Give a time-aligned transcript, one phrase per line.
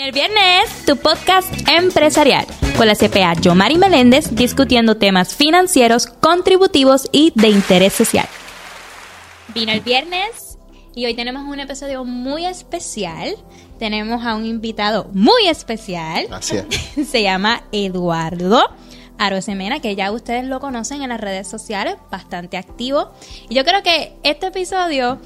[0.00, 2.44] el viernes, tu podcast empresarial,
[2.76, 8.26] con la CPA Yomari Meléndez discutiendo temas financieros, contributivos y de interés social.
[9.54, 10.58] Vino el viernes
[10.96, 13.36] y hoy tenemos un episodio muy especial.
[13.78, 16.26] Tenemos a un invitado muy especial.
[16.28, 16.66] Gracias.
[17.08, 18.62] Se llama Eduardo
[19.18, 23.12] Arosemena, que ya ustedes lo conocen en las redes sociales, bastante activo.
[23.48, 25.20] Y yo creo que este episodio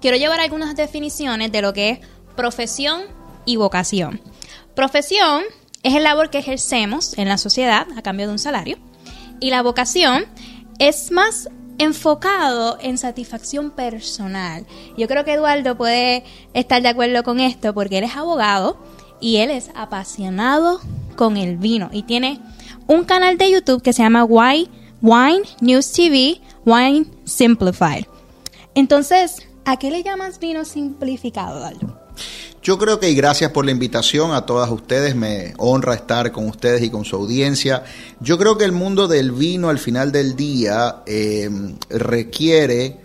[0.00, 1.98] quiero llevar algunas definiciones de lo que es
[2.34, 3.02] profesión
[3.44, 4.20] y vocación.
[4.74, 5.42] Profesión
[5.82, 8.78] es el labor que ejercemos en la sociedad a cambio de un salario.
[9.40, 10.24] Y la vocación
[10.78, 14.66] es más enfocado en satisfacción personal.
[14.96, 16.24] Yo creo que Eduardo puede
[16.54, 18.78] estar de acuerdo con esto porque él es abogado
[19.20, 20.80] y él es apasionado
[21.16, 22.40] con el vino y tiene
[22.86, 24.68] un canal de YouTube que se llama Wine,
[25.00, 28.06] Wine News TV, Wine Simplified.
[28.74, 32.00] Entonces, ¿a qué le llamas vino simplificado, Eduardo?
[32.64, 36.48] Yo creo que y gracias por la invitación a todas ustedes, me honra estar con
[36.48, 37.84] ustedes y con su audiencia.
[38.20, 41.50] Yo creo que el mundo del vino al final del día eh,
[41.90, 42.98] requiere,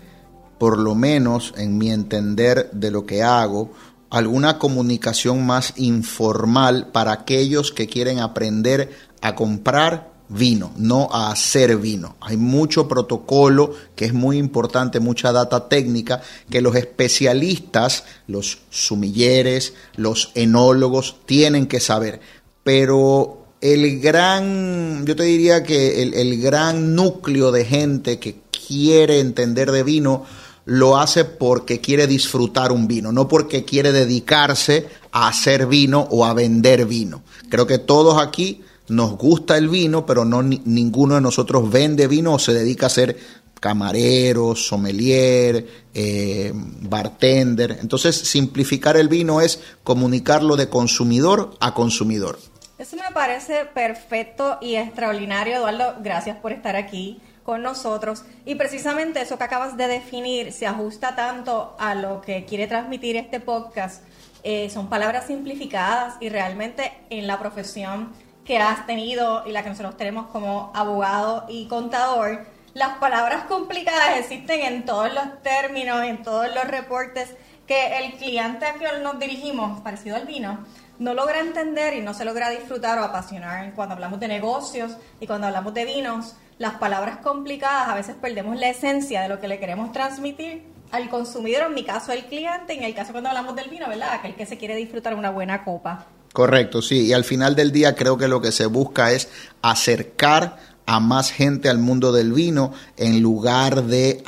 [0.56, 3.70] por lo menos en mi entender de lo que hago,
[4.08, 11.76] alguna comunicación más informal para aquellos que quieren aprender a comprar vino, no a hacer
[11.76, 12.16] vino.
[12.20, 19.74] Hay mucho protocolo que es muy importante, mucha data técnica que los especialistas, los sumilleres,
[19.96, 22.20] los enólogos tienen que saber.
[22.62, 29.18] Pero el gran, yo te diría que el, el gran núcleo de gente que quiere
[29.18, 30.24] entender de vino
[30.64, 36.24] lo hace porque quiere disfrutar un vino, no porque quiere dedicarse a hacer vino o
[36.24, 37.22] a vender vino.
[37.48, 42.34] Creo que todos aquí nos gusta el vino, pero no ninguno de nosotros vende vino
[42.34, 43.16] o se dedica a ser
[43.60, 47.78] camarero, sommelier, eh, bartender.
[47.80, 52.38] Entonces, simplificar el vino es comunicarlo de consumidor a consumidor.
[52.78, 55.96] Eso me parece perfecto y extraordinario, Eduardo.
[56.02, 58.24] Gracias por estar aquí con nosotros.
[58.46, 63.16] Y precisamente eso que acabas de definir se ajusta tanto a lo que quiere transmitir
[63.16, 64.02] este podcast.
[64.42, 68.12] Eh, son palabras simplificadas y realmente en la profesión
[68.50, 74.18] que has tenido y la que nosotros tenemos como abogado y contador, las palabras complicadas
[74.18, 77.32] existen en todos los términos, en todos los reportes
[77.68, 80.66] que el cliente a quien nos dirigimos, parecido al vino,
[80.98, 83.72] no logra entender y no se logra disfrutar o apasionar.
[83.74, 88.58] Cuando hablamos de negocios y cuando hablamos de vinos, las palabras complicadas a veces perdemos
[88.58, 92.72] la esencia de lo que le queremos transmitir al consumidor, en mi caso el cliente,
[92.72, 94.14] en el caso cuando hablamos del vino, ¿verdad?
[94.14, 96.08] Aquel que se quiere disfrutar una buena copa.
[96.32, 97.06] Correcto, sí.
[97.06, 99.28] Y al final del día creo que lo que se busca es
[99.62, 104.24] acercar a más gente al mundo del vino en lugar de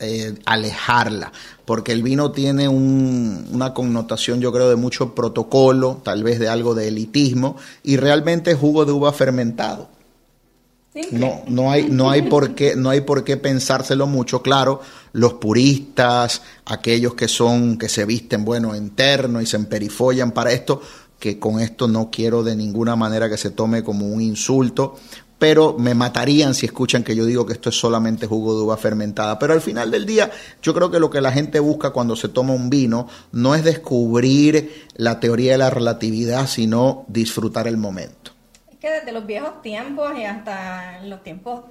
[0.00, 1.30] eh, alejarla,
[1.64, 6.74] porque el vino tiene una connotación yo creo de mucho protocolo, tal vez de algo
[6.74, 9.88] de elitismo, y realmente es jugo de uva fermentado.
[11.12, 14.42] No, no hay, no hay por qué, no hay por qué pensárselo mucho.
[14.42, 14.80] Claro,
[15.12, 20.82] los puristas, aquellos que son, que se visten, bueno, interno y se emperifollan para esto,
[21.20, 24.96] que con esto no quiero de ninguna manera que se tome como un insulto,
[25.38, 28.76] pero me matarían si escuchan que yo digo que esto es solamente jugo de uva
[28.76, 29.38] fermentada.
[29.38, 30.30] Pero al final del día,
[30.62, 33.64] yo creo que lo que la gente busca cuando se toma un vino no es
[33.64, 38.32] descubrir la teoría de la relatividad, sino disfrutar el momento.
[38.70, 41.62] Es que desde los viejos tiempos y hasta los tiempos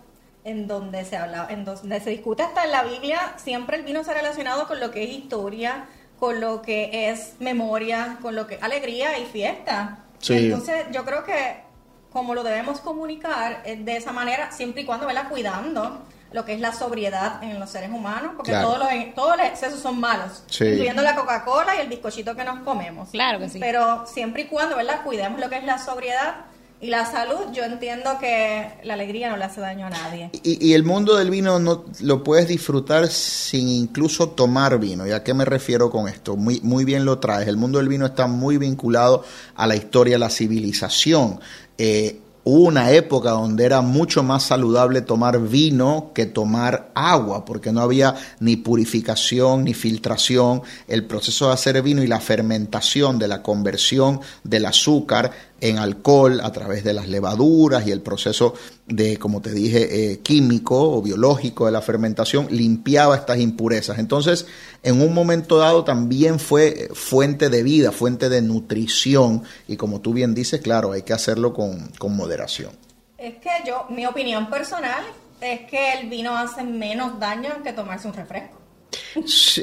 [0.44, 4.04] en donde se habla, en donde se discute hasta en la Biblia, siempre el vino
[4.04, 5.88] se ha relacionado con lo que es historia,
[6.20, 10.00] con lo que es memoria, con lo que alegría y fiesta.
[10.28, 11.64] Entonces, yo creo que
[12.12, 16.54] como lo debemos comunicar es de esa manera, siempre y cuando vela cuidando lo que
[16.54, 20.44] es la sobriedad en los seres humanos, porque todos, los, todos los excesos son malos,
[20.48, 23.10] incluyendo la Coca-Cola y el bizcochito que nos comemos.
[23.10, 23.60] Claro que sí.
[23.60, 25.02] Pero siempre y cuando, ¿verdad?
[25.04, 26.46] Cuidemos lo que es la sobriedad
[26.82, 30.30] y la salud, yo entiendo que la alegría no le hace daño a nadie.
[30.44, 35.06] Y, el mundo del vino no lo puedes disfrutar sin incluso tomar vino.
[35.06, 36.38] ¿Y a qué me refiero con esto?
[36.38, 37.50] Muy, muy bien lo traes.
[37.50, 39.26] El mundo del vino está muy vinculado
[39.56, 41.42] a la historia, a la civilización.
[41.78, 47.82] Eh, una época donde era mucho más saludable tomar vino que tomar agua, porque no
[47.82, 50.62] había ni purificación ni filtración.
[50.88, 55.32] El proceso de hacer vino y la fermentación de la conversión del azúcar
[55.62, 58.54] en alcohol a través de las levaduras y el proceso
[58.88, 64.00] de, como te dije, eh, químico o biológico de la fermentación limpiaba estas impurezas.
[64.00, 64.46] Entonces,
[64.84, 70.14] en un momento dado también fue fuente de vida, fuente de nutrición y como tú
[70.14, 72.72] bien dices, claro, hay que hacerlo con, moderación.
[73.18, 75.04] Es que yo, mi opinión personal
[75.42, 78.58] es que el vino hace menos daño que tomarse un refresco.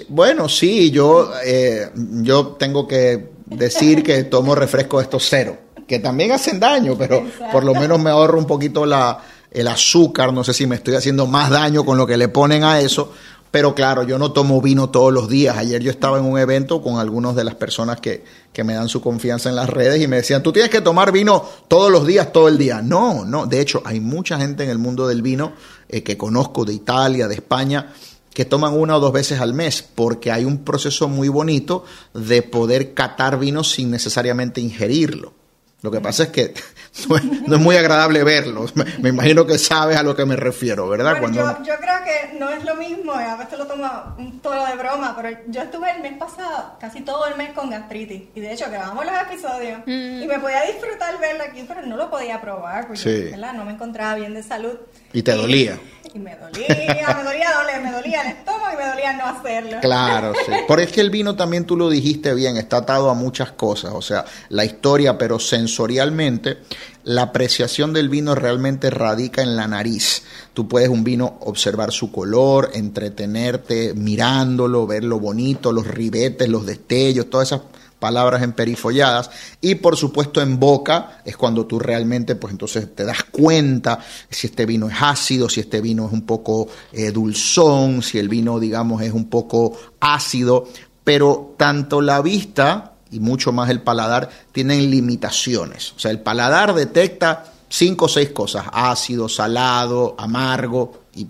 [0.09, 5.99] bueno, sí, yo, eh, yo tengo que decir que tomo refresco de estos cero, que
[5.99, 10.45] también hacen daño, pero por lo menos me ahorro un poquito la, el azúcar, no
[10.45, 13.13] sé si me estoy haciendo más daño con lo que le ponen a eso,
[13.56, 15.56] pero claro, yo no tomo vino todos los días.
[15.56, 18.23] Ayer yo estaba en un evento con algunas de las personas que,
[18.53, 21.11] que, me dan su confianza en las redes y me decían, tú tienes que tomar
[21.11, 22.82] vino todos los días, todo el día.
[22.82, 23.47] No, no.
[23.47, 25.55] De hecho, hay mucha gente en el mundo del vino
[25.88, 27.94] eh, que conozco de Italia, de España,
[28.35, 32.43] que toman una o dos veces al mes, porque hay un proceso muy bonito de
[32.43, 35.32] poder catar vino sin necesariamente ingerirlo.
[35.81, 36.53] Lo que pasa es que
[37.46, 38.75] no es, muy agradable verlos.
[38.76, 41.20] Me, imagino que sabes a lo que me refiero, ¿verdad?
[41.20, 43.87] Bueno, yo, yo, creo que no es lo mismo, a veces lo tomo
[44.19, 47.70] un tono de broma, pero yo estuve el mes pasado casi todo el mes con
[47.70, 48.22] gastritis.
[48.34, 50.22] Y de hecho grabamos los episodios mm.
[50.22, 53.52] y me podía disfrutar verlo aquí, pero no lo podía probar porque ¿verdad?
[53.52, 54.76] no me encontraba bien de salud.
[55.12, 55.78] ¿Y te dolía?
[56.17, 59.77] Y me dolía, me dolía doler, me dolía el estómago y me dolía no hacerlo.
[59.83, 60.53] Claro, sí.
[60.67, 63.93] Por es que el vino también tú lo dijiste bien, está atado a muchas cosas,
[63.95, 66.57] o sea, la historia, pero sensorialmente
[67.05, 70.23] la apreciación del vino realmente radica en la nariz.
[70.55, 76.65] Tú puedes un vino observar su color, entretenerte mirándolo, ver lo bonito, los ribetes, los
[76.65, 77.61] destellos, todas esas
[77.98, 83.25] palabras emperifolladas y por supuesto en boca es cuando tú realmente pues entonces te das
[83.25, 83.98] cuenta
[84.28, 88.28] si este vino es ácido, si este vino es un poco eh, dulzón, si el
[88.28, 90.69] vino digamos es un poco ácido,
[91.04, 95.93] pero tanto la vista y mucho más el paladar tienen limitaciones.
[95.93, 101.26] O sea, el paladar detecta cinco o seis cosas, ácido, salado, amargo y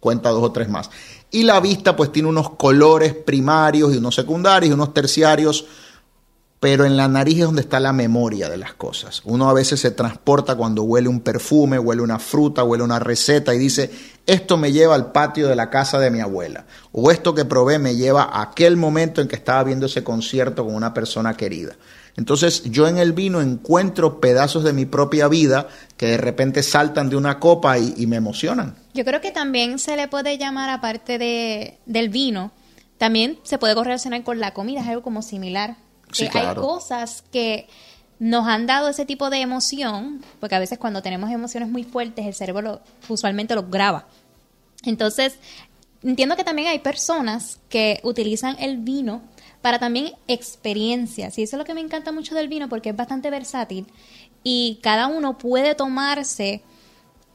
[0.00, 0.90] cuenta dos o tres más.
[1.30, 5.64] Y la vista pues tiene unos colores primarios y unos secundarios y unos terciarios
[6.60, 9.22] pero en la nariz es donde está la memoria de las cosas.
[9.24, 13.54] Uno a veces se transporta cuando huele un perfume, huele una fruta, huele una receta
[13.54, 13.90] y dice,
[14.26, 17.78] esto me lleva al patio de la casa de mi abuela, o esto que probé
[17.78, 21.76] me lleva a aquel momento en que estaba viendo ese concierto con una persona querida.
[22.16, 27.08] Entonces yo en el vino encuentro pedazos de mi propia vida que de repente saltan
[27.08, 28.76] de una copa y, me emocionan.
[28.92, 32.52] Yo creo que también se le puede llamar, aparte de, del vino,
[32.98, 35.76] también se puede correlacionar con la comida, es algo como similar
[36.18, 37.68] hay cosas que
[38.18, 42.26] nos han dado ese tipo de emoción, porque a veces cuando tenemos emociones muy fuertes,
[42.26, 44.06] el cerebro usualmente los graba.
[44.84, 45.38] Entonces,
[46.02, 49.22] entiendo que también hay personas que utilizan el vino
[49.62, 51.38] para también experiencias.
[51.38, 53.86] Y eso es lo que me encanta mucho del vino, porque es bastante versátil.
[54.42, 56.62] Y cada uno puede tomarse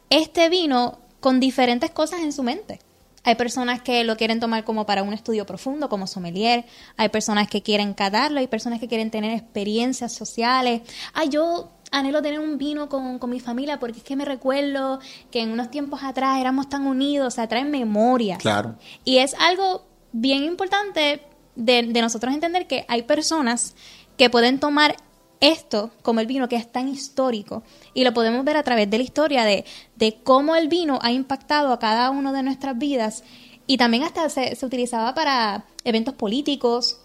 [0.10, 2.80] este vino con diferentes cosas en su mente.
[3.26, 6.66] Hay personas que lo quieren tomar como para un estudio profundo, como sommelier.
[6.96, 8.40] Hay personas que quieren catarlo.
[8.40, 10.82] Hay personas que quieren tener experiencias sociales.
[11.14, 15.00] Ay, yo anhelo tener un vino con, mi familia porque es que me recuerdo
[15.32, 17.28] que en unos tiempos atrás éramos tan unidos.
[17.28, 18.38] O sea, traen memorias.
[18.38, 18.76] Claro.
[19.04, 21.22] Y es algo bien importante
[21.56, 23.76] de, de nosotros entender que hay personas
[24.18, 24.96] que pueden tomar
[25.40, 28.98] esto, como el vino, que es tan histórico, y lo podemos ver a través de
[28.98, 29.66] la historia de,
[29.96, 33.24] de cómo el vino ha impactado a cada una de nuestras vidas,
[33.68, 37.02] y también hasta se, se utilizaba para eventos políticos,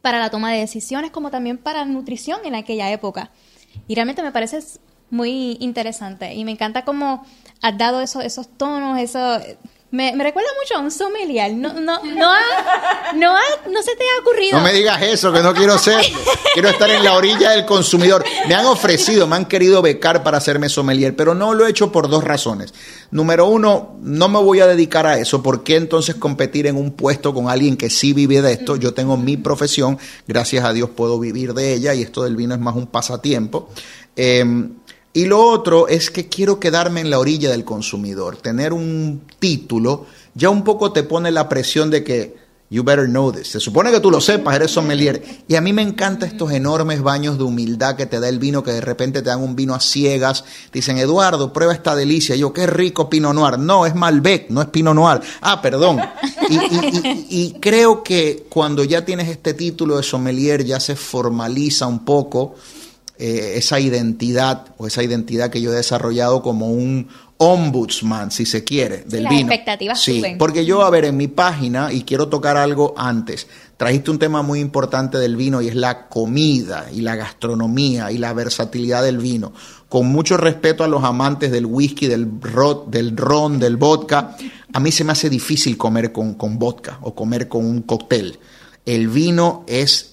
[0.00, 3.30] para la toma de decisiones, como también para nutrición en aquella época.
[3.86, 4.58] Y realmente me parece
[5.10, 7.24] muy interesante, y me encanta cómo
[7.60, 9.38] has dado eso, esos tonos, eso
[9.92, 11.52] me, recuerda mucho a un sommelier.
[11.54, 12.32] No, no, no,
[13.14, 13.34] no,
[13.70, 14.56] no se te ha ocurrido.
[14.56, 16.02] No me digas eso, que no quiero ser.
[16.54, 18.24] quiero estar en la orilla del consumidor.
[18.48, 21.92] Me han ofrecido, me han querido becar para hacerme sommelier, pero no lo he hecho
[21.92, 22.72] por dos razones.
[23.10, 25.42] Número uno, no me voy a dedicar a eso.
[25.42, 28.76] ¿Por qué entonces competir en un puesto con alguien que sí vive de esto?
[28.76, 32.54] Yo tengo mi profesión, gracias a Dios puedo vivir de ella y esto del vino
[32.54, 33.68] es más un pasatiempo.
[34.16, 34.42] Eh,
[35.12, 38.36] y lo otro es que quiero quedarme en la orilla del consumidor.
[38.36, 43.30] Tener un título ya un poco te pone la presión de que you better know
[43.30, 43.48] this.
[43.48, 45.22] Se supone que tú lo sepas, eres sommelier.
[45.46, 48.62] Y a mí me encantan estos enormes baños de humildad que te da el vino,
[48.62, 50.44] que de repente te dan un vino a ciegas.
[50.72, 52.34] Dicen, Eduardo, prueba esta delicia.
[52.34, 53.58] Yo, qué rico Pinot Noir.
[53.58, 55.20] No, es Malbec, no es Pinot Noir.
[55.42, 56.00] Ah, perdón.
[56.48, 56.56] Y,
[57.28, 62.54] y creo que cuando ya tienes este título de sommelier, ya se formaliza un poco
[63.24, 68.64] eh, esa identidad o esa identidad que yo he desarrollado como un ombudsman, si se
[68.64, 69.42] quiere, del vino.
[69.42, 74.10] expectativas sí, porque yo, a ver, en mi página, y quiero tocar algo antes, trajiste
[74.10, 78.32] un tema muy importante del vino y es la comida y la gastronomía y la
[78.32, 79.52] versatilidad del vino.
[79.88, 82.28] Con mucho respeto a los amantes del whisky, del,
[82.88, 84.36] del ron, del vodka,
[84.72, 88.40] a mí se me hace difícil comer con, con vodka o comer con un cóctel.
[88.84, 90.11] El vino es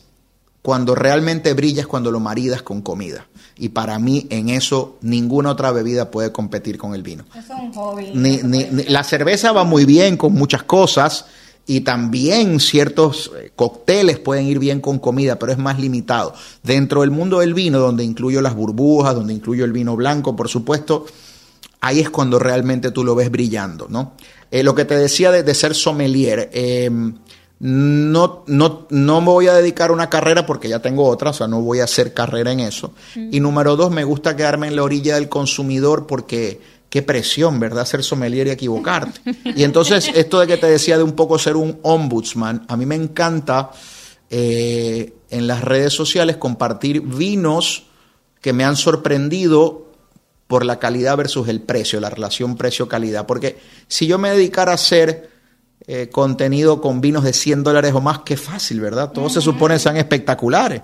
[0.62, 3.28] cuando realmente brilla es cuando lo maridas con comida.
[3.58, 7.26] Y para mí en eso ninguna otra bebida puede competir con el vino.
[7.38, 8.86] Eso es un hobby.
[8.88, 11.26] la cerveza va muy bien con muchas cosas
[11.70, 16.34] y también ciertos eh, cócteles pueden ir bien con comida, pero es más limitado.
[16.64, 20.50] Dentro del mundo del vino, donde incluyo las burbujas, donde incluyo el vino blanco, por
[20.50, 21.06] supuesto,
[21.80, 24.14] ahí es cuando realmente tú lo ves brillando, ¿no?
[24.50, 27.14] Eh, lo que te decía de, ser sommelier, em,
[27.60, 31.34] no, no, no me voy a dedicar a una carrera porque ya tengo otra, o
[31.34, 32.94] sea, no voy a hacer carrera en eso.
[33.16, 37.86] Y número dos, me gusta quedarme en la orilla del consumidor porque qué presión, ¿verdad?
[37.86, 39.20] Ser sommelier y equivocarte.
[39.44, 42.86] Y entonces, esto de que te decía de un poco ser un ombudsman, a mí
[42.86, 43.72] me encanta
[44.30, 47.88] eh, en las redes sociales compartir vinos
[48.42, 49.88] que me han sorprendido
[50.48, 53.26] por la calidad versus el precio, la relación precio-calidad.
[53.26, 55.30] Porque si yo me dedicara a hacer
[55.88, 59.12] eh, contenido con vinos de 100 dólares o más, qué fácil, ¿verdad?
[59.12, 60.82] Todos se supone sean espectaculares.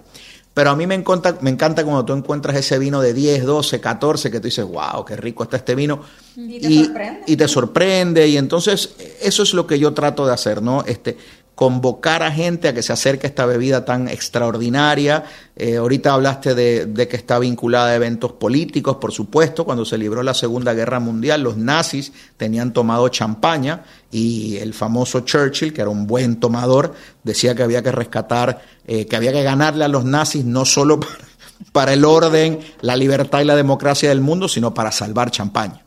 [0.56, 3.82] Pero a mí me encanta, me encanta cuando tú encuentras ese vino de 10, 12,
[3.82, 6.00] 14, que tú dices, wow, qué rico está este vino.
[6.38, 7.24] Y te sorprende.
[7.28, 8.28] Y te sorprende.
[8.30, 10.82] Y entonces, eso es lo que yo trato de hacer, ¿no?
[10.86, 11.18] Este,
[11.56, 15.24] convocar a gente a que se acerque a esta bebida tan extraordinaria.
[15.56, 19.64] Eh, ahorita hablaste de, que está vinculada a eventos políticos, por supuesto.
[19.64, 25.22] Cuando se libró la Segunda Guerra Mundial, los nazis tenían tomado champaña y el famoso
[25.22, 26.94] Churchill, que era un buen tomador,
[27.24, 31.00] decía que había que rescatar, eh, que había que ganarle a los nazis no solo
[31.72, 35.86] para, el orden, la libertad y la democracia del mundo, sino para salvar champaña.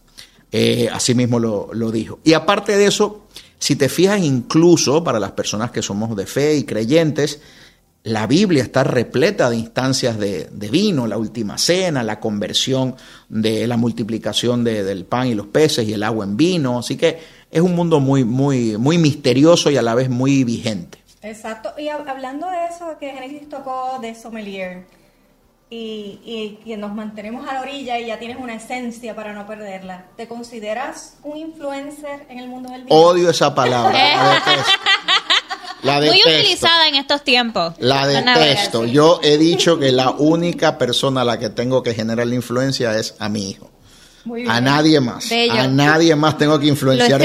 [0.50, 2.20] Eh, así mismo lo, lo dijo.
[2.24, 3.26] Y aparte de eso,
[3.58, 7.40] si te fijas incluso para las personas que somos de fe y creyentes,
[8.04, 12.96] la Biblia está repleta de instancias de, vino, la última cena, la conversión
[13.28, 16.78] de la multiplicación del pan y los peces y el agua en vino.
[16.78, 17.18] Así que
[17.50, 20.98] es un mundo muy, muy, muy misterioso y a la vez muy vigente.
[21.22, 21.72] Exacto.
[21.76, 24.86] Y hablando de eso que Genesis tocó de sommelier,
[25.70, 29.46] y, y, que nos mantenemos a la orilla y ya tienes una esencia para no
[29.46, 30.06] perderla.
[30.16, 32.96] ¿Te consideras un influencer en el mundo del vino?
[32.96, 33.92] Odio esa palabra.
[33.92, 34.72] la detesto.
[35.82, 37.74] La Muy utilizada en estos tiempos.
[37.78, 38.86] La detesto.
[38.86, 42.98] Yo he dicho que la única persona a la que tengo que generar la influencia
[42.98, 43.70] es a mi hijo.
[44.48, 45.30] A nadie más.
[45.50, 47.22] A nadie más tengo que influenciar.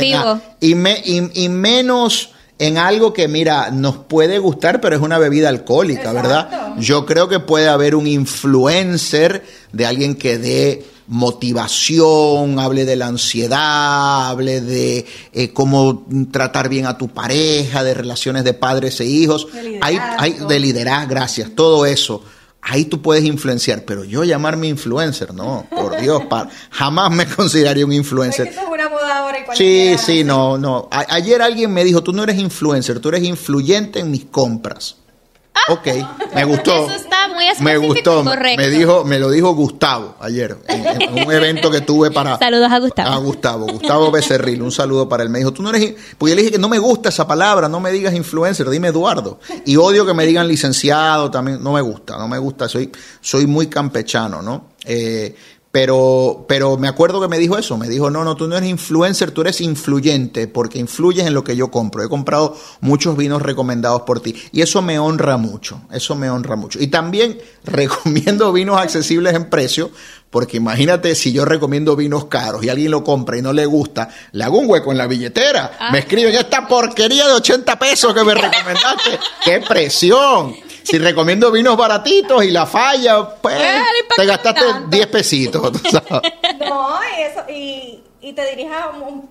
[0.59, 2.32] Y, me, y menos
[2.67, 6.75] en algo que, mira, nos puede gustar, pero es una bebida alcohólica, ¿verdad?
[6.79, 9.43] Yo creo que puede haber un influencer
[9.73, 16.85] de alguien que dé motivación, hable de la ansiedad, hable de eh, cómo tratar bien
[16.85, 19.47] a tu pareja, de relaciones de padres e hijos,
[19.81, 22.23] hay, hay de liderazgo, gracias, todo eso
[22.63, 26.23] ahí tú puedes influenciar, pero yo llamarme influencer, no, por Dios,
[26.71, 28.47] jamás me consideraría un influencer.
[28.47, 29.02] Es una moda
[29.41, 30.87] ahora sí, sí, no, no.
[30.91, 34.97] ayer alguien me dijo, tú no eres influencer, tú eres influyente en mis compras.
[35.69, 35.87] Ok,
[36.35, 36.87] me gustó.
[36.87, 38.23] Eso está muy Me gustó.
[38.23, 42.37] Me dijo, me lo dijo Gustavo ayer en, un evento que tuve para.
[42.37, 43.09] Saludos a Gustavo.
[43.09, 44.61] A Gustavo, Gustavo Becerril.
[44.61, 45.29] Un saludo para él.
[45.29, 45.95] Me dijo, tú no eres.
[46.17, 48.89] Porque yo le dije que no me gusta esa palabra, no me digas influencer, dime
[48.89, 49.39] Eduardo.
[49.65, 51.63] Y odio que me digan licenciado también.
[51.63, 52.67] No me gusta, no me gusta.
[52.67, 54.71] Soy, soy muy campechano, ¿no?
[54.85, 55.33] Eh,
[55.73, 58.69] pero, pero me acuerdo que me dijo eso, me dijo, no, no, tú no eres
[58.69, 62.03] influencer, tú eres influyente, porque influyes en lo que yo compro.
[62.03, 64.35] He comprado muchos vinos recomendados por ti.
[64.51, 66.79] Y eso me honra mucho, eso me honra mucho.
[66.79, 69.89] Y también recomiendo vinos accesibles en precio,
[70.29, 74.09] porque imagínate si yo recomiendo vinos caros y alguien lo compra y no le gusta,
[74.31, 75.75] le hago un hueco en la billetera.
[75.79, 75.89] Ah.
[75.91, 79.19] Me escriben esta porquería de 80 pesos que me recomendaste.
[79.43, 80.53] ¡Qué presión!
[80.83, 83.57] Si recomiendo vinos baratitos y la falla, pues
[84.15, 85.71] te gastaste 10 pesitos.
[86.59, 88.73] No, y, eso, y, y te diriges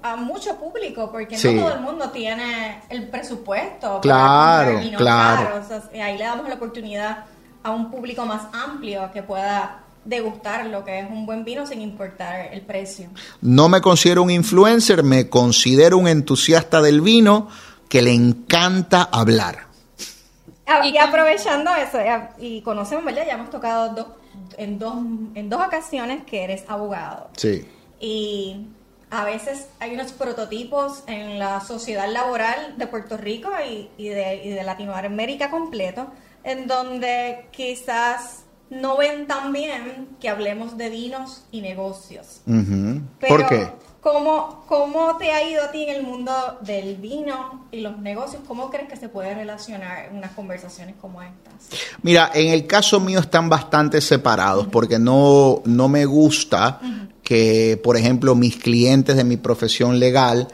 [0.02, 4.00] a, mucho público, porque no todo el mundo tiene el presupuesto.
[4.00, 5.62] Claro, para claro.
[5.94, 7.24] ahí le damos la oportunidad
[7.62, 11.80] a un público más amplio que pueda degustar lo que es un buen vino sin
[11.80, 13.08] importar el precio.
[13.40, 17.48] No me considero un influencer, me considero un entusiasta del vino
[17.88, 19.71] que le encanta hablar.
[20.80, 21.98] Ah, y, aprovechando eso,
[22.38, 23.24] y conocemos, ¿verdad?
[23.26, 24.06] Ya hemos tocado dos,
[24.56, 24.94] en, dos,
[25.34, 27.30] en dos ocasiones que eres abogado.
[27.36, 27.68] Sí.
[28.00, 28.68] Y
[29.10, 34.42] a veces hay unos prototipos en la sociedad laboral de Puerto Rico y, y, de,
[34.44, 36.08] y de Latinoamérica completo,
[36.44, 42.40] en donde quizás no ven tan bien que hablemos de vinos y negocios.
[43.28, 43.68] ¿Por qué?
[44.02, 48.42] ¿Cómo, ¿Cómo te ha ido a ti en el mundo del vino y los negocios?
[48.48, 51.52] ¿Cómo crees que se puede relacionar unas conversaciones como estas?
[52.02, 56.80] Mira, en el caso mío están bastante separados porque no, no me gusta
[57.32, 60.48] que, por ejemplo, mis clientes de mi profesión legal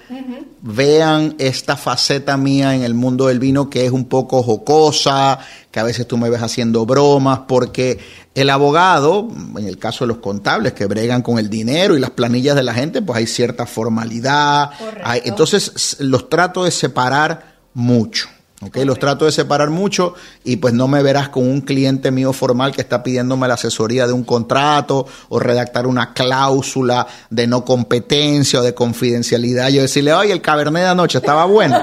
[0.62, 5.40] vean esta faceta mía en el mundo del vino que es un poco jocosa,
[5.72, 7.98] que a veces tú me ves haciendo bromas, porque
[8.32, 12.10] el abogado, en el caso de los contables que bregan con el dinero y las
[12.10, 14.70] planillas de la gente, pues hay cierta formalidad.
[15.24, 18.28] entonces los trato de separar mucho.
[18.60, 22.32] Okay, Los trato de separar mucho y pues no me verás con un cliente mío
[22.32, 27.64] formal que está pidiéndome la asesoría de un contrato o redactar una cláusula de no
[27.64, 29.68] competencia o de confidencialidad.
[29.68, 31.80] Yo decirle, oye, el cabernet de anoche estaba bueno,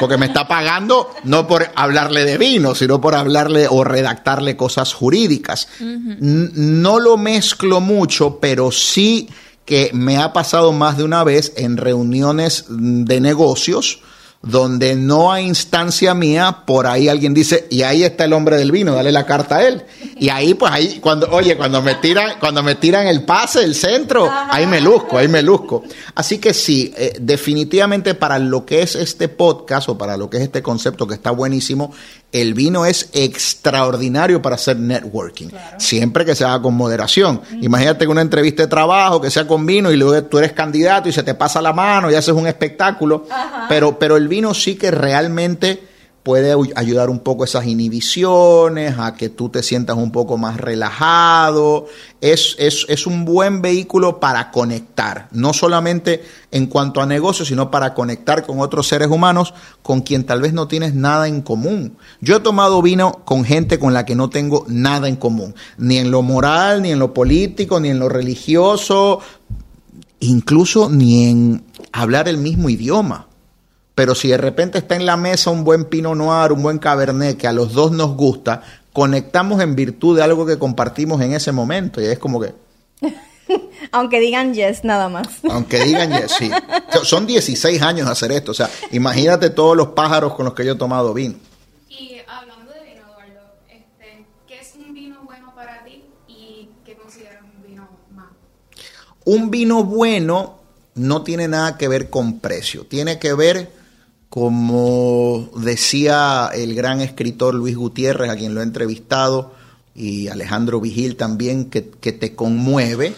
[0.00, 4.94] porque me está pagando no por hablarle de vino, sino por hablarle o redactarle cosas
[4.94, 5.68] jurídicas.
[5.78, 9.28] No lo mezclo mucho, pero sí
[9.64, 14.00] que me ha pasado más de una vez en reuniones de negocios
[14.42, 18.70] donde no hay instancia mía, por ahí alguien dice, y ahí está el hombre del
[18.70, 19.82] vino, dale la carta a él.
[20.18, 23.74] Y ahí, pues ahí, cuando, oye, cuando me tiran, cuando me tiran el pase, el
[23.74, 25.82] centro, ahí me luzco, ahí me luzco.
[26.14, 30.36] Así que sí, eh, definitivamente para lo que es este podcast o para lo que
[30.36, 31.92] es este concepto que está buenísimo,
[32.32, 37.40] el vino es extraordinario para hacer networking, siempre que se haga con moderación.
[37.62, 41.08] Imagínate que una entrevista de trabajo que sea con vino y luego tú eres candidato
[41.08, 43.26] y se te pasa la mano y haces un espectáculo,
[43.68, 45.95] pero, pero el vino sí que realmente
[46.26, 51.86] puede ayudar un poco esas inhibiciones, a que tú te sientas un poco más relajado.
[52.20, 57.94] Es, es, un buen vehículo para conectar, no solamente en cuanto a negocios, sino para
[57.94, 61.96] conectar con otros seres humanos con quien tal vez no tienes nada en común.
[62.20, 65.98] Yo he tomado vino con gente con la que no tengo nada en común, ni
[65.98, 69.20] en lo moral, ni en lo político, ni en lo religioso,
[70.18, 73.28] incluso ni en hablar el mismo idioma.
[73.96, 77.38] Pero si de repente está en la mesa un buen Pinot Noir, un buen Cabernet
[77.38, 78.62] que a los dos nos gusta,
[78.92, 82.02] conectamos en virtud de algo que compartimos en ese momento.
[82.02, 82.52] Y es como que...
[83.92, 85.28] Aunque digan yes, nada más.
[85.50, 86.50] Aunque digan yes, sí.
[87.04, 88.50] Son 16 años hacer esto.
[88.50, 91.36] O sea, imagínate todos los pájaros con los que yo he tomado vino.
[91.88, 96.96] Y hablando de vino, Eduardo, este, ¿qué es un vino bueno para ti y qué
[96.96, 98.32] consideras un vino malo?
[99.24, 100.58] Un vino bueno
[100.94, 102.84] no tiene nada que ver con precio.
[102.84, 103.85] Tiene que ver
[104.36, 109.54] como decía el gran escritor Luis Gutiérrez, a quien lo he entrevistado,
[109.94, 113.14] y Alejandro Vigil también, que, te conmueve,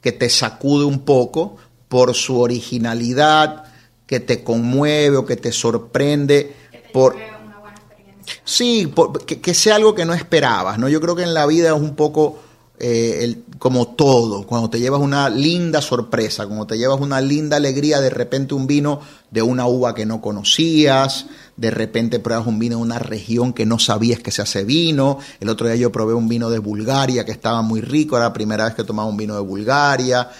[0.00, 1.56] que te sacude un poco
[1.88, 3.64] por su originalidad,
[4.06, 6.54] que te conmueve o que te sorprende.
[6.92, 8.40] por, una buena experiencia.
[8.44, 8.94] Sí,
[9.26, 10.88] que, que, sea algo que no esperabas, ¿no?
[10.88, 12.38] Yo creo que en la vida es un poco
[12.82, 18.00] eh, como todo, cuando te llevas una linda sorpresa, cuando te llevas una linda alegría,
[18.00, 21.26] de repente un vino de una uva que no conocías,
[21.58, 25.18] de repente pruebas un vino de una región que no sabías que se hace vino,
[25.40, 28.32] el otro día yo probé un vino de Bulgaria que estaba muy rico, era la
[28.32, 30.30] primera vez que tomaba un vino de Bulgaria.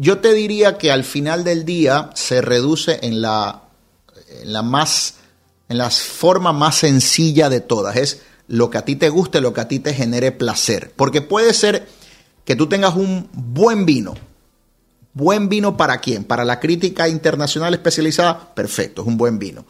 [0.00, 3.68] Yo te diría que al final del día se reduce en la,
[4.42, 5.14] en la más,
[5.68, 8.20] en la forma más sencilla de todas, es
[8.52, 10.92] lo que a ti te guste, lo que a ti te genere placer.
[10.94, 11.88] Porque puede ser
[12.44, 14.12] que tú tengas un buen vino.
[15.14, 16.24] ¿Buen vino para quién?
[16.24, 19.64] Para la crítica internacional especializada, perfecto, es un buen vino.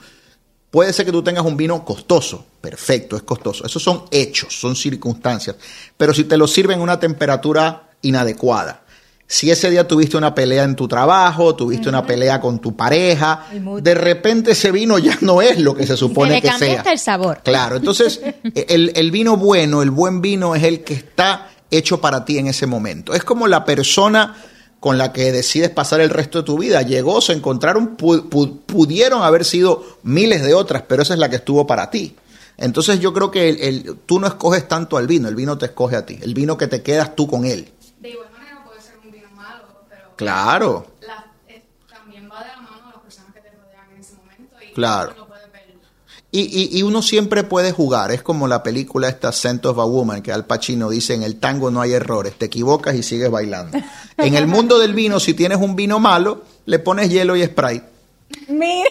[0.72, 3.64] Puede ser que tú tengas un vino costoso, perfecto, es costoso.
[3.64, 5.54] Esos son hechos, son circunstancias.
[5.96, 8.82] Pero si te lo sirven en una temperatura inadecuada,
[9.32, 13.46] si ese día tuviste una pelea en tu trabajo, tuviste una pelea con tu pareja,
[13.80, 16.92] de repente ese vino ya no es lo que se supone se le cambia Hasta
[16.92, 17.40] el sabor.
[17.42, 18.20] Claro, entonces
[18.54, 22.48] el, el vino bueno, el buen vino es el que está hecho para ti en
[22.48, 23.14] ese momento.
[23.14, 24.36] Es como la persona
[24.80, 26.82] con la que decides pasar el resto de tu vida.
[26.82, 31.66] Llegó, se encontraron, pudieron haber sido miles de otras, pero esa es la que estuvo
[31.66, 32.16] para ti.
[32.58, 35.96] Entonces yo creo que el, tú no escoges tanto al vino, el vino te escoge
[35.96, 37.72] a ti, el vino que te quedas tú con él.
[40.16, 40.86] Claro.
[41.48, 44.56] Eh, también va de la mano de las personas que te rodean en ese momento
[44.62, 45.22] y claro.
[46.34, 50.22] Y, y, uno siempre puede jugar, es como la película esta Scent of a Woman,
[50.22, 53.76] que Al Pacino dice, en el tango no hay errores, te equivocas y sigues bailando.
[54.16, 57.84] En el mundo del vino, si tienes un vino malo, le pones hielo y Sprite.
[58.48, 58.88] Mira.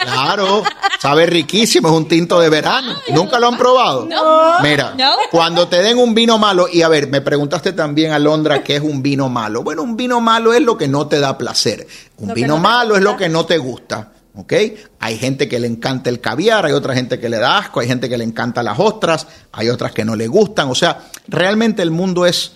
[0.00, 0.62] Claro,
[1.00, 2.94] sabe riquísimo, es un tinto de verano.
[3.12, 4.06] ¿Nunca lo han probado?
[4.06, 4.60] No.
[4.60, 4.94] Mira,
[5.30, 8.82] cuando te den un vino malo, y a ver, me preguntaste también, Alondra, ¿qué es
[8.82, 9.62] un vino malo?
[9.62, 11.86] Bueno, un vino malo es lo que no te da placer.
[12.18, 14.12] Un vino malo es lo que no te gusta.
[14.34, 14.52] ¿Ok?
[15.00, 17.88] Hay gente que le encanta el caviar, hay otra gente que le da asco, hay
[17.88, 20.70] gente que le encanta las ostras, hay otras que no le gustan.
[20.70, 22.52] O sea, realmente el mundo es,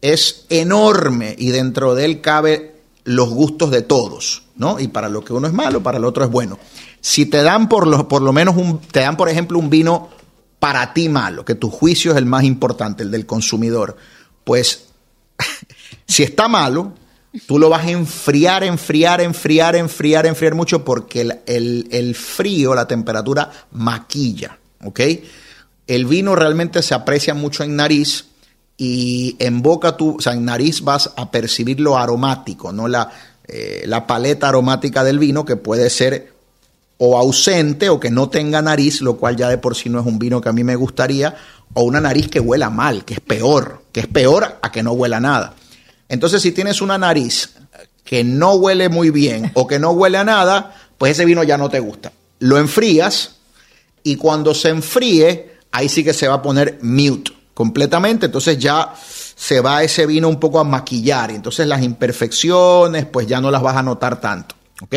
[0.00, 2.73] es enorme y dentro de él cabe
[3.04, 4.44] los gustos de todos.
[4.56, 4.78] ¿no?
[4.78, 6.58] Y para lo que uno es malo, para el otro es bueno.
[7.00, 10.10] Si te dan por lo, por lo menos un, te dan, por ejemplo, un vino
[10.58, 13.96] para ti malo, que tu juicio es el más importante, el del consumidor,
[14.44, 14.86] pues
[16.06, 16.94] si está malo,
[17.46, 22.86] tú lo vas a enfriar, enfriar, enfriar, enfriar, enfriar mucho porque el, el frío, la
[22.86, 25.00] temperatura maquilla, ¿ok?
[25.86, 28.24] El vino realmente se aprecia mucho en nariz
[28.76, 33.10] y en boca tú, o sea, en nariz vas a percibir lo aromático, no la,
[33.46, 36.32] eh, la paleta aromática del vino, que puede ser
[36.98, 40.06] o ausente o que no tenga nariz, lo cual ya de por sí no es
[40.06, 41.36] un vino que a mí me gustaría,
[41.74, 44.92] o una nariz que huela mal, que es peor, que es peor a que no
[44.92, 45.54] huela nada.
[46.08, 47.54] Entonces, si tienes una nariz
[48.04, 51.56] que no huele muy bien o que no huele a nada, pues ese vino ya
[51.56, 52.12] no te gusta.
[52.40, 53.36] Lo enfrías
[54.02, 58.92] y cuando se enfríe, ahí sí que se va a poner mute completamente, entonces ya
[58.96, 63.50] se va ese vino un poco a maquillar y entonces las imperfecciones pues ya no
[63.50, 64.94] las vas a notar tanto, ¿ok?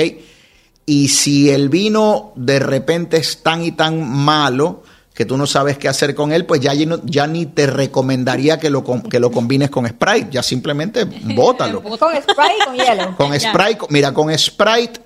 [0.86, 5.78] Y si el vino de repente es tan y tan malo que tú no sabes
[5.78, 9.70] qué hacer con él, pues ya, ya ni te recomendaría que lo, que lo combines
[9.70, 11.82] con Sprite, ya simplemente bótalo.
[11.82, 13.16] ¿Con Sprite con hielo?
[13.18, 15.02] Con Sprite, mira, con Sprite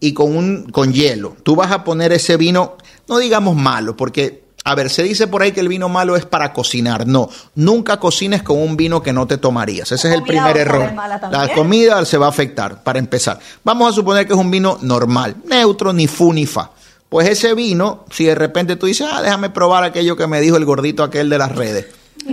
[0.00, 1.36] y con, un, con hielo.
[1.42, 2.76] Tú vas a poner ese vino,
[3.08, 6.26] no digamos malo, porque a ver, se dice por ahí que el vino malo es
[6.26, 7.06] para cocinar.
[7.06, 9.90] No, nunca cocines con un vino que no te tomarías.
[9.92, 10.92] Ese es el primer error.
[11.30, 13.40] La comida se va a afectar, para empezar.
[13.64, 16.70] Vamos a suponer que es un vino normal, neutro, ni fu ni fa.
[17.08, 20.58] Pues ese vino, si de repente tú dices, ah, déjame probar aquello que me dijo
[20.58, 21.86] el gordito aquel de las redes.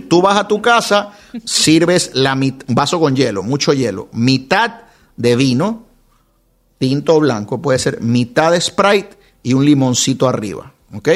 [0.10, 1.13] Tú vas a tu casa,
[1.45, 4.82] sirves la un vaso con hielo, mucho hielo, mitad
[5.15, 5.86] de vino,
[6.80, 10.74] tinto o blanco, puede ser mitad de Sprite y un limoncito arriba.
[10.93, 11.10] ¿Ok?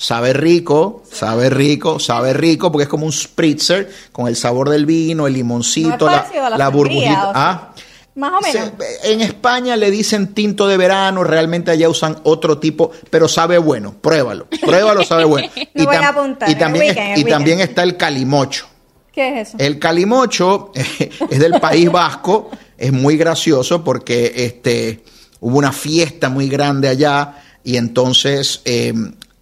[0.00, 4.86] Sabe rico, sabe rico, sabe rico, porque es como un spritzer con el sabor del
[4.86, 7.32] vino, el limoncito, la, burbujita.
[7.34, 7.74] Ah,
[8.14, 8.72] más o menos.
[9.04, 13.94] en España le dicen tinto de verano, realmente allá usan otro tipo, pero sabe bueno.
[14.00, 15.50] Pruébalo, pruébalo, sabe bueno.
[15.54, 18.68] y, y, también, y también está el calimocho.
[19.12, 19.58] ¿Qué es eso?
[19.60, 25.04] El calimocho es del País Vasco, es muy gracioso porque este,
[25.40, 28.94] hubo una fiesta muy grande allá y entonces eh,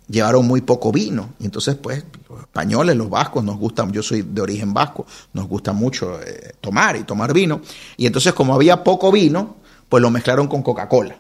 [0.09, 1.35] llevaron muy poco vino.
[1.39, 5.47] Y entonces, pues, los españoles, los vascos, nos gustan, yo soy de origen vasco, nos
[5.47, 7.61] gusta mucho eh, tomar y tomar vino.
[7.97, 9.57] Y entonces, como había poco vino,
[9.89, 11.17] pues lo mezclaron con Coca-Cola.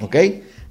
[0.00, 0.16] ¿Ok?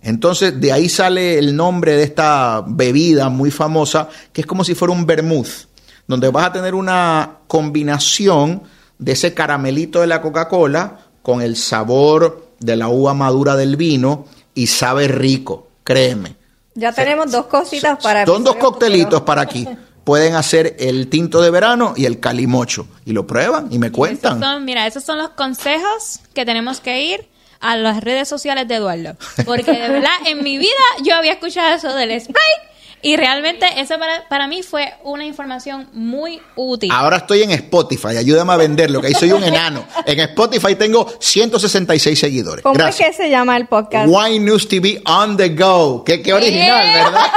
[0.01, 4.75] Entonces, de ahí sale el nombre de esta bebida muy famosa, que es como si
[4.75, 5.67] fuera un vermouth,
[6.07, 8.63] donde vas a tener una combinación
[8.97, 14.25] de ese caramelito de la Coca-Cola con el sabor de la uva madura del vino
[14.53, 16.38] y sabe rico, créeme.
[16.79, 18.25] Ya tenemos dos cositas para...
[18.25, 19.67] Son dos coctelitos para aquí.
[20.03, 22.87] Pueden hacer el tinto de verano y el calimocho.
[23.05, 24.65] Y lo prueban y me cuentan.
[24.65, 29.17] mira, esos son los consejos que tenemos que ir a las redes sociales de Eduardo.
[29.45, 30.69] Porque de verdad, en mi vida
[31.03, 32.68] yo había escuchado eso del Sprite
[33.01, 36.91] y realmente eso para, para, mí fue una información muy útil.
[36.91, 39.85] Ahora estoy en Spotify, ayúdame a venderlo, que ahí soy un enano.
[40.05, 42.63] En Spotify tengo 166 seguidores.
[42.63, 44.09] ¿Cómo es que se llama el podcast?
[44.09, 46.03] Wine News TV On The Go.
[46.03, 47.25] Qué, qué original, ¿verdad?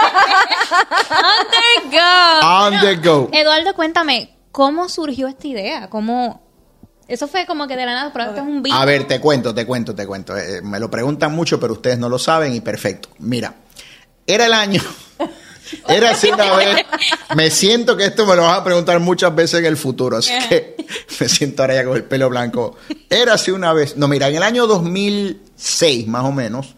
[1.11, 1.51] on
[1.91, 2.49] The Go.
[2.49, 3.29] On The Go.
[3.33, 5.89] Eduardo, cuéntame, ¿cómo surgió esta idea?
[5.91, 6.43] ¿Cómo,
[7.07, 9.55] eso fue como que de la nada, pero esto es un A ver, te cuento,
[9.55, 10.37] te cuento, te cuento.
[10.37, 13.11] Eh, me lo preguntan mucho, pero ustedes no lo saben y perfecto.
[13.19, 13.55] Mira,
[14.27, 14.83] era el año
[15.89, 16.85] era así una vez.
[17.35, 20.33] Me siento que esto me lo vas a preguntar muchas veces en el futuro, así
[20.49, 20.77] que
[21.21, 22.77] me siento ahora ya con el pelo blanco.
[23.09, 23.97] Era así una vez.
[23.97, 26.75] No, mira, en el año 2006 más o menos,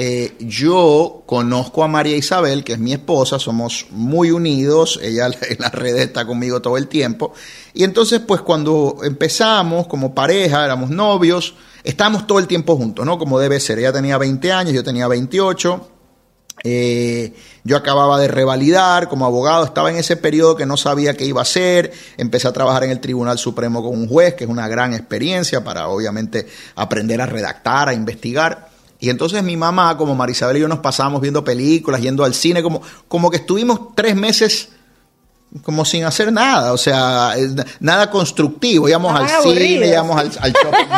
[0.00, 5.56] eh, yo conozco a María Isabel, que es mi esposa, somos muy unidos, ella en
[5.58, 7.32] las redes está conmigo todo el tiempo.
[7.74, 13.18] Y entonces, pues cuando empezamos como pareja, éramos novios, estábamos todo el tiempo juntos, ¿no?
[13.18, 13.80] Como debe ser.
[13.80, 15.97] Ella tenía 20 años, yo tenía 28.
[16.64, 21.24] Eh, yo acababa de revalidar como abogado, estaba en ese periodo que no sabía qué
[21.24, 24.50] iba a hacer, empecé a trabajar en el Tribunal Supremo con un juez, que es
[24.50, 28.68] una gran experiencia para obviamente aprender a redactar, a investigar.
[29.00, 32.62] Y entonces mi mamá, como Marisabel y yo nos pasábamos viendo películas, yendo al cine,
[32.62, 34.70] como, como que estuvimos tres meses
[35.62, 37.34] como sin hacer nada, o sea,
[37.80, 38.88] nada constructivo.
[38.88, 40.88] Íbamos al cine, íbamos al, shopping,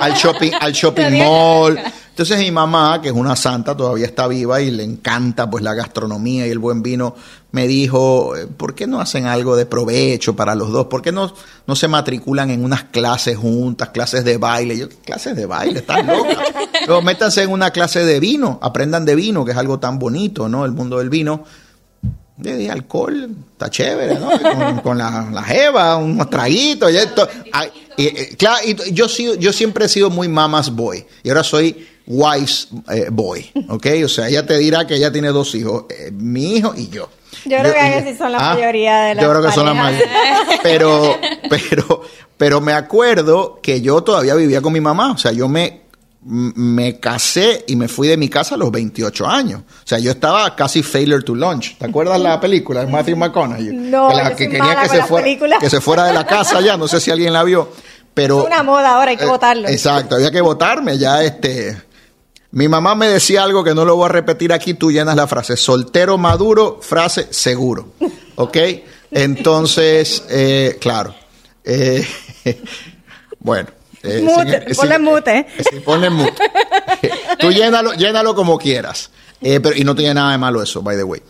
[0.00, 1.78] al shopping, al shopping mall.
[2.14, 5.74] Entonces mi mamá, que es una santa, todavía está viva y le encanta pues la
[5.74, 7.16] gastronomía y el buen vino,
[7.50, 10.86] me dijo, eh, ¿por qué no hacen algo de provecho para los dos?
[10.86, 11.34] ¿Por qué no,
[11.66, 14.78] no se matriculan en unas clases juntas, clases de baile?
[14.78, 15.80] Yo, clases de baile?
[15.80, 16.38] Están locas.
[16.86, 20.48] Luego métanse en una clase de vino, aprendan de vino, que es algo tan bonito,
[20.48, 20.64] ¿no?
[20.64, 21.42] El mundo del vino
[22.36, 24.82] de alcohol, está chévere, ¿no?
[24.84, 27.26] Con, la, la, jeva, unos traguitos y esto.
[27.96, 32.68] y, claro, y yo, yo siempre he sido muy mama's boy y ahora soy wise
[32.90, 33.86] eh, boy, ¿ok?
[34.04, 37.08] O sea, ella te dirá que ella tiene dos hijos, eh, mi hijo y yo.
[37.44, 39.66] Yo creo que ellos sí son la ah, mayoría de las Yo creo que son
[39.66, 40.08] la mayoría.
[40.62, 41.18] Pero,
[41.50, 42.02] pero,
[42.36, 45.84] pero me acuerdo que yo todavía vivía con mi mamá, o sea, yo me
[46.26, 49.60] me casé y me fui de mi casa a los 28 años.
[49.60, 51.76] O sea, yo estaba casi failure to launch.
[51.76, 53.72] ¿Te acuerdas la película de Matthew McConaughey?
[53.74, 56.76] No, que, quería que se, fuera, que se fuera de la casa ya.
[56.76, 57.68] No sé si alguien la vio.
[58.14, 59.68] Pero, es una moda ahora, hay que eh, votarlo.
[59.68, 61.76] Exacto, había que votarme ya este...
[62.54, 65.26] Mi mamá me decía algo que no lo voy a repetir aquí, tú llenas la
[65.26, 65.56] frase.
[65.56, 67.94] Soltero maduro, frase seguro.
[68.36, 68.56] ¿Ok?
[69.10, 71.16] Entonces, eh, claro.
[71.64, 72.06] Eh,
[73.40, 73.70] bueno.
[74.04, 75.46] Eh, mute, ponle mute.
[75.68, 76.34] Sí, ponle mute.
[77.40, 79.10] tú llénalo, llénalo como quieras.
[79.40, 81.22] pero, y no tiene nada de malo eso, by the way.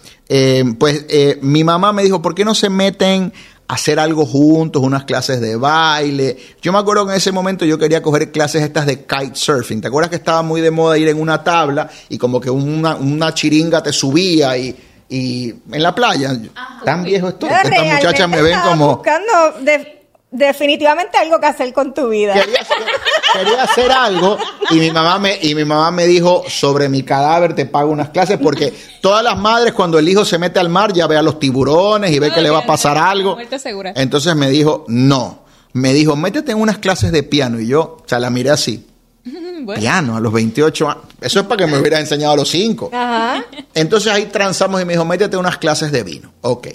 [0.78, 1.06] pues
[1.40, 3.32] mi mamá me dijo, ¿por qué no se meten
[3.68, 6.36] hacer algo juntos, unas clases de baile.
[6.60, 9.80] Yo me acuerdo que en ese momento yo quería coger clases estas de kitesurfing.
[9.80, 12.96] ¿Te acuerdas que estaba muy de moda ir en una tabla y como que una,
[12.96, 14.76] una chiringa te subía y,
[15.08, 16.36] y en la playa?
[16.84, 17.50] Tan viejo estoy.
[17.50, 18.96] Estas muchachas me ven como...
[18.96, 20.03] Buscando de
[20.34, 22.34] definitivamente algo que hacer con tu vida.
[22.34, 24.36] Quería hacer, algo
[24.70, 28.10] y mi mamá me y mi mamá me dijo sobre mi cadáver te pago unas
[28.10, 31.22] clases porque todas las madres cuando el hijo se mete al mar ya ve a
[31.22, 33.38] los tiburones y ve que le va a pasar algo.
[33.94, 38.08] Entonces me dijo no, me dijo métete en unas clases de piano y yo, o
[38.08, 38.86] sea, la miré así.
[39.78, 41.04] Piano a los 28 años.
[41.20, 42.90] Eso es para que me hubiera enseñado a los 5.
[43.72, 46.32] Entonces ahí transamos y me dijo, métete en unas clases de vino.
[46.42, 46.68] Ok.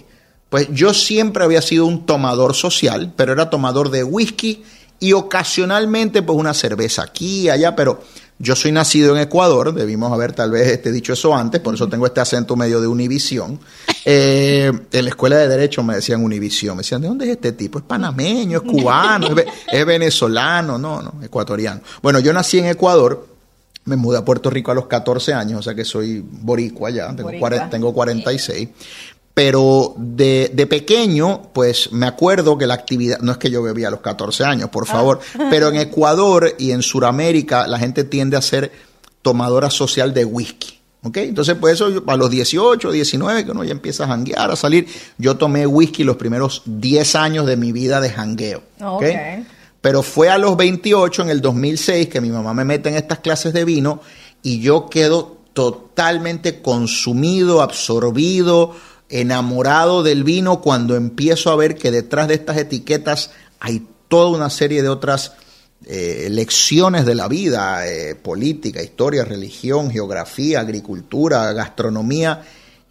[0.50, 4.64] Pues yo siempre había sido un tomador social, pero era tomador de whisky
[5.00, 8.02] y ocasionalmente pues una cerveza aquí y allá, pero
[8.42, 11.90] yo soy nacido en Ecuador, debimos haber tal vez este, dicho eso antes, por eso
[11.90, 13.60] tengo este acento medio de Univisión.
[14.06, 17.52] Eh, en la escuela de Derecho me decían Univisión, me decían, ¿de dónde es este
[17.52, 17.78] tipo?
[17.80, 19.28] ¿Es panameño, es cubano,
[19.72, 20.78] es, venezolano?
[20.78, 21.82] No, no, ecuatoriano.
[22.02, 23.28] Bueno, yo nací en Ecuador,
[23.86, 27.14] me mudé a Puerto Rico a los 14 años, o sea que soy boricua ya,
[27.14, 27.30] tengo,
[27.70, 28.70] tengo 46
[29.40, 33.88] pero de, de, pequeño, pues me acuerdo que la actividad, no es que yo bebía
[33.88, 34.92] a los 14 años, por ah.
[34.92, 38.70] favor, pero en Ecuador y en Sudamérica la gente tiende a ser
[39.22, 40.78] tomadora social de whisky.
[41.04, 41.16] ¿Ok?
[41.16, 44.88] Entonces, pues eso, a los 18, 19, que uno ya empieza a janguear, a salir,
[45.18, 48.62] yo tomé whisky los primeros 10 años de mi vida de jangueo.
[48.82, 49.46] ¿okay?
[49.80, 53.20] Pero fue a los 28, en el 2006, que mi mamá me mete en estas
[53.20, 54.02] clases de vino
[54.44, 58.76] y yo quedo totalmente consumido, absorbido,
[59.10, 64.50] enamorado del vino cuando empiezo a ver que detrás de estas etiquetas hay toda una
[64.50, 65.34] serie de otras
[65.86, 72.44] eh, lecciones de la vida, eh, política, historia, religión, geografía, agricultura, gastronomía.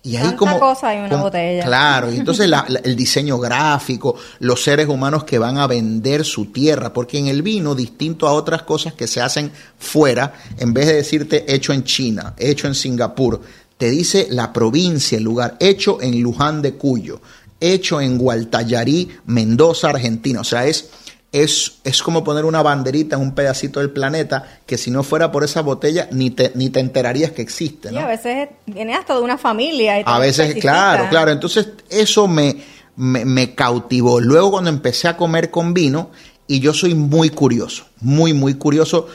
[0.03, 1.65] Y ahí como, cosa hay una botella.
[1.65, 2.51] Claro, y entonces
[2.85, 7.43] el diseño gráfico, los seres humanos que van a vender su tierra, porque en el
[7.43, 11.85] vino, distinto a otras cosas que se hacen fuera, en vez de decirte hecho en
[11.85, 13.43] China, hecho en Singapur,
[13.79, 17.21] te dice la provincia, el lugar, hecho en Luján de Cuyo,
[17.61, 20.41] hecho en Gualtallarí, Mendoza, Argentina.
[20.41, 20.91] O sea, es,
[21.31, 25.31] es, es como poner una banderita en un pedacito del planeta que si no fuera
[25.31, 27.93] por esa botella ni te, ni te enterarías que existe.
[27.93, 28.01] ¿no?
[28.01, 30.03] a veces viene hasta de una familia.
[30.05, 31.31] a veces, claro, claro.
[31.31, 32.57] Entonces eso me,
[32.97, 34.21] me, cautivó.
[34.21, 36.11] Luego cuando empecé a comer con vino,
[36.49, 39.07] y yo soy muy curioso, muy, muy curioso,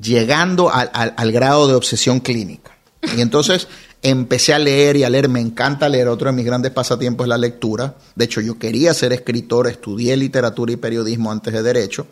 [0.00, 2.72] llegando al, al grado de obsesión clínica.
[3.16, 3.68] Y entonces
[4.02, 7.28] empecé a leer y a leer, me encanta leer, otro de mis grandes pasatiempos es
[7.28, 12.06] la lectura, de hecho yo quería ser escritor, estudié literatura y periodismo antes de derecho,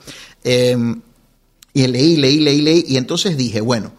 [0.44, 1.00] em,
[1.72, 3.92] y leí, leí, leí, leí, y entonces dije, bueno,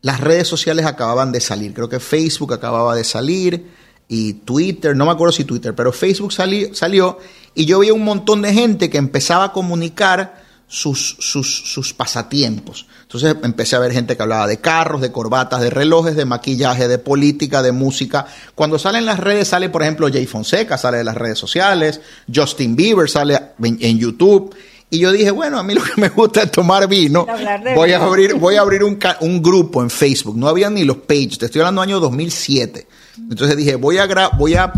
[0.00, 3.66] las redes sociales acababan de salir, creo que Facebook acababa de salir,
[4.08, 7.18] y Twitter, no me acuerdo si Twitter, pero Facebook salió,
[7.54, 10.41] y yo vi un montón de gente que empezaba a comunicar
[10.72, 12.86] sus, sus, sus pasatiempos.
[13.02, 16.88] Entonces empecé a ver gente que hablaba de carros, de corbatas, de relojes, de maquillaje,
[16.88, 18.24] de política, de música.
[18.54, 22.00] Cuando salen las redes, sale por ejemplo Jay Fonseca, sale de las redes sociales,
[22.34, 24.56] Justin Bieber sale en, YouTube.
[24.88, 27.26] Y yo dije, bueno, a mí lo que me gusta es tomar vino.
[27.74, 30.38] Voy a abrir, voy a abrir un, un grupo en Facebook.
[30.38, 32.86] No había ni los pages, te estoy hablando año 2007.
[33.18, 34.06] Entonces dije, voy a,
[34.38, 34.72] voy a,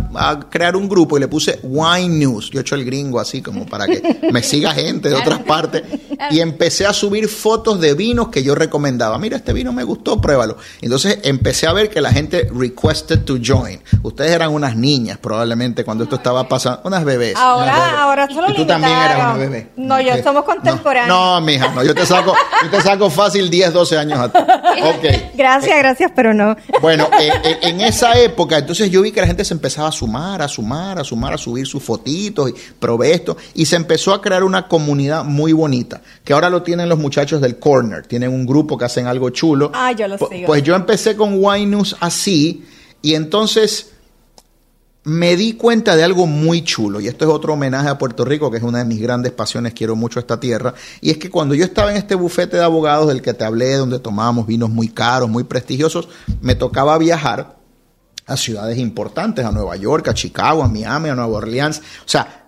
[0.50, 2.50] crear un grupo y le puse Wine News.
[2.50, 5.82] Yo he hecho el gringo así como para que me siga gente de otras partes.
[6.30, 9.18] Y empecé a subir fotos de vinos que yo recomendaba.
[9.18, 10.56] Mira, este vino me gustó, pruébalo.
[10.80, 13.80] Entonces empecé a ver que la gente requested to join.
[14.02, 16.80] Ustedes eran unas niñas probablemente cuando esto estaba pasando.
[16.84, 17.36] Unas bebés.
[17.36, 19.68] Ahora, ahora solo Y tú también eras una bebé.
[19.76, 21.08] No, yo somos contemporáneos.
[21.08, 21.84] No, mija, no.
[21.84, 24.38] Yo te saco, yo te saco fácil 10, 12 años a ti.
[25.34, 26.56] Gracias, gracias, pero no.
[26.80, 29.88] Bueno, eh, eh, en esa época época, entonces yo vi que la gente se empezaba
[29.88, 33.36] a sumar, a sumar, a sumar, a subir sus fotitos y probé esto.
[33.54, 37.40] Y se empezó a crear una comunidad muy bonita, que ahora lo tienen los muchachos
[37.40, 38.06] del Corner.
[38.06, 39.70] Tienen un grupo que hacen algo chulo.
[39.74, 40.46] Ah, yo lo sigo.
[40.46, 42.64] Pues yo empecé con Wine News así,
[43.02, 43.90] y entonces
[45.04, 48.50] me di cuenta de algo muy chulo, y esto es otro homenaje a Puerto Rico,
[48.50, 51.54] que es una de mis grandes pasiones, quiero mucho esta tierra, y es que cuando
[51.54, 54.88] yo estaba en este bufete de abogados del que te hablé, donde tomábamos vinos muy
[54.88, 56.08] caros, muy prestigiosos,
[56.40, 57.58] me tocaba viajar
[58.26, 61.78] a ciudades importantes, a Nueva York, a Chicago, a Miami, a Nueva Orleans.
[61.78, 62.44] O sea,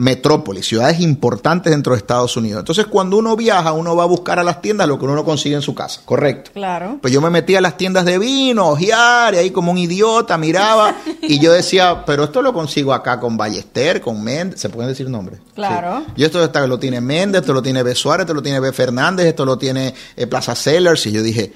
[0.00, 2.60] metrópolis, ciudades importantes dentro de Estados Unidos.
[2.60, 5.26] Entonces, cuando uno viaja, uno va a buscar a las tiendas lo que uno no
[5.26, 6.52] consigue en su casa, ¿correcto?
[6.54, 6.98] Claro.
[7.02, 10.38] Pues yo me metía a las tiendas de vino, ojear, y ahí como un idiota
[10.38, 14.88] miraba, y yo decía, pero esto lo consigo acá con Ballester, con Méndez, ¿se pueden
[14.88, 15.40] decir nombres?
[15.54, 16.02] Claro.
[16.06, 16.12] Sí.
[16.16, 17.94] Y esto está, lo tiene Méndez, esto lo tiene B.
[17.94, 18.72] Suárez, esto lo tiene B.
[18.72, 21.52] Fernández, esto lo tiene eh, Plaza Sellers, y yo dije,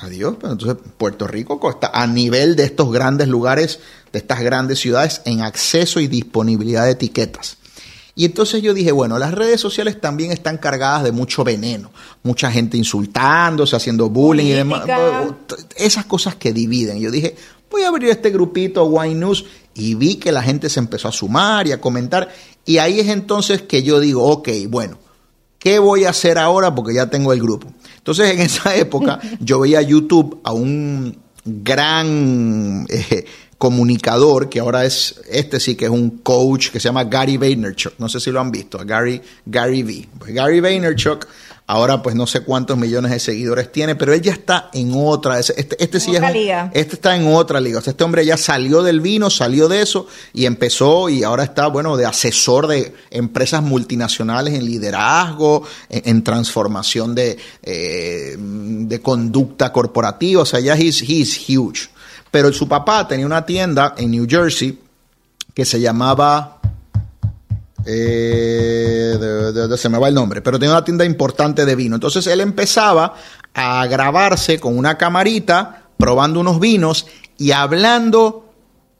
[0.00, 3.80] adiós, pero entonces Puerto Rico está a nivel de estos grandes lugares,
[4.12, 7.58] de estas grandes ciudades, en acceso y disponibilidad de etiquetas.
[8.14, 11.90] Y entonces yo dije, bueno, las redes sociales también están cargadas de mucho veneno,
[12.22, 14.82] mucha gente insultándose, haciendo bullying y demás.
[15.76, 16.98] Esas cosas que dividen.
[16.98, 17.36] Yo dije,
[17.70, 21.12] voy a abrir este grupito Wine News y vi que la gente se empezó a
[21.12, 22.28] sumar y a comentar.
[22.66, 24.98] Y ahí es entonces que yo digo, ok, bueno,
[25.58, 26.74] ¿qué voy a hacer ahora?
[26.74, 27.72] Porque ya tengo el grupo.
[28.00, 32.86] Entonces en esa época yo veía YouTube a un gran...
[32.88, 33.24] Eh,
[33.60, 37.92] comunicador, que ahora es, este sí que es un coach que se llama Gary Vaynerchuk.
[37.98, 40.08] No sé si lo han visto, Gary, Gary V.
[40.18, 41.26] Pues Gary Vaynerchuk
[41.70, 45.38] ahora pues no sé cuántos millones de seguidores tiene, pero él ya está en otra.
[45.38, 46.68] Este, este sí es liga.
[46.74, 47.78] este está en otra liga.
[47.78, 51.44] O sea, este hombre ya salió del vino, salió de eso y empezó y ahora
[51.44, 59.00] está, bueno, de asesor de empresas multinacionales en liderazgo, en, en transformación de, eh, de
[59.00, 60.42] conducta corporativa.
[60.42, 61.88] O sea, ya he's, he's huge.
[62.32, 64.76] Pero su papá tenía una tienda en New Jersey
[65.54, 66.56] que se llamaba...
[67.92, 69.18] Eh,
[69.76, 71.96] se me va el nombre, pero tenía una tienda importante de vino.
[71.96, 73.14] Entonces él empezaba
[73.54, 78.49] a grabarse con una camarita, probando unos vinos y hablando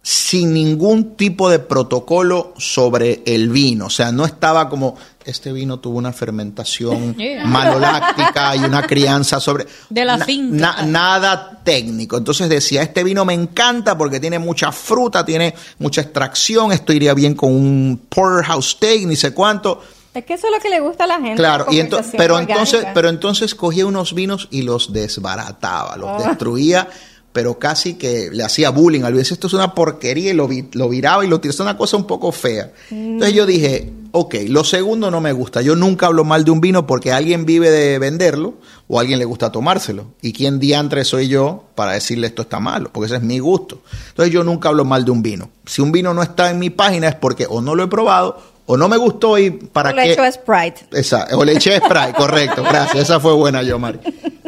[0.02, 3.86] sin ningún tipo de protocolo sobre el vino.
[3.86, 7.44] O sea, no estaba como, este vino tuvo una fermentación yeah.
[7.46, 9.66] maloláctica y una crianza sobre...
[9.90, 10.56] De la finca.
[10.56, 12.16] Na, nada técnico.
[12.16, 17.12] Entonces decía, este vino me encanta porque tiene mucha fruta, tiene mucha extracción, esto iría
[17.12, 19.82] bien con un porterhouse steak, ni sé cuánto.
[20.14, 21.36] Es que eso es lo que le gusta a la gente.
[21.36, 26.26] Claro, y ento pero, entonces, pero entonces cogía unos vinos y los desbarataba, los oh.
[26.26, 26.88] destruía
[27.32, 30.88] pero casi que le hacía bullying al Esto es una porquería y lo, vi, lo
[30.88, 31.54] viraba y lo tiraba.
[31.54, 32.72] Es una cosa un poco fea.
[32.90, 35.62] Entonces yo dije, ok, lo segundo no me gusta.
[35.62, 38.54] Yo nunca hablo mal de un vino porque alguien vive de venderlo
[38.88, 40.06] o a alguien le gusta tomárselo.
[40.22, 42.90] ¿Y quién diantre soy yo para decirle esto está malo?
[42.92, 43.80] Porque ese es mi gusto.
[44.08, 45.50] Entonces yo nunca hablo mal de un vino.
[45.66, 48.42] Si un vino no está en mi página es porque o no lo he probado
[48.66, 50.00] o no me gustó y para o qué.
[50.00, 50.86] le eché Sprite.
[50.92, 53.04] Exacto, o le eché Sprite, correcto, gracias.
[53.04, 54.00] Esa fue buena, yo, Mari.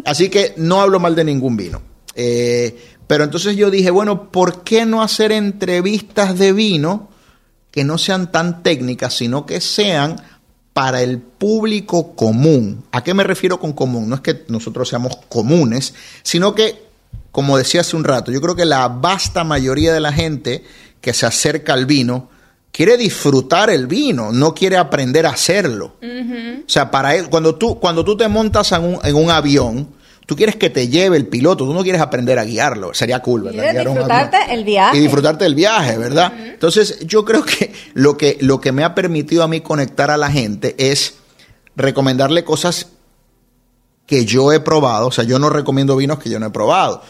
[0.04, 1.91] Así que no hablo mal de ningún vino.
[2.14, 7.11] Eh, pero entonces yo dije, bueno, ¿por qué no hacer entrevistas de vino
[7.70, 10.16] que no sean tan técnicas, sino que sean
[10.72, 12.85] para el público común?
[12.92, 14.09] ¿A qué me refiero con común?
[14.09, 16.85] No es que nosotros seamos comunes, sino que,
[17.31, 20.64] como decía hace un rato, yo creo que la vasta mayoría de la gente
[21.01, 22.31] que se acerca al vino
[22.70, 25.96] quiere disfrutar el vino, no quiere aprender a hacerlo.
[26.01, 26.61] Uh -huh.
[26.61, 29.88] O sea, para él, cuando tú, cuando tú te montas en un, en un avión,
[30.32, 32.94] Tú quieres que te lleve el piloto, tú no quieres aprender a guiarlo.
[32.94, 33.74] Sería cool, ¿verdad?
[33.74, 34.96] Y disfrutarte el viaje.
[34.96, 36.32] Y disfrutarte el viaje, ¿verdad?
[36.34, 36.52] Uh -huh.
[36.54, 40.16] Entonces, yo creo que lo, que lo que me ha permitido a mí conectar a
[40.16, 41.16] la gente es
[41.76, 42.86] recomendarle cosas
[44.06, 45.08] que yo he probado.
[45.08, 47.02] O sea, yo no recomiendo vinos que yo no he probado.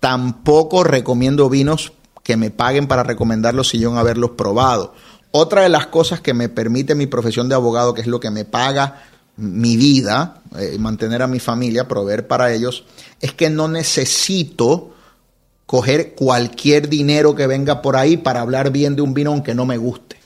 [0.00, 4.94] Tampoco recomiendo vinos que me paguen para recomendarlos si yo no haberlos probado.
[5.32, 8.30] Otra de las cosas que me permite mi profesión de abogado, que es lo que
[8.30, 9.02] me paga
[9.36, 12.84] mi vida, eh, mantener a mi familia, proveer para ellos,
[13.20, 14.94] es que no necesito
[15.66, 19.66] coger cualquier dinero que venga por ahí para hablar bien de un vino aunque no
[19.66, 20.16] me guste.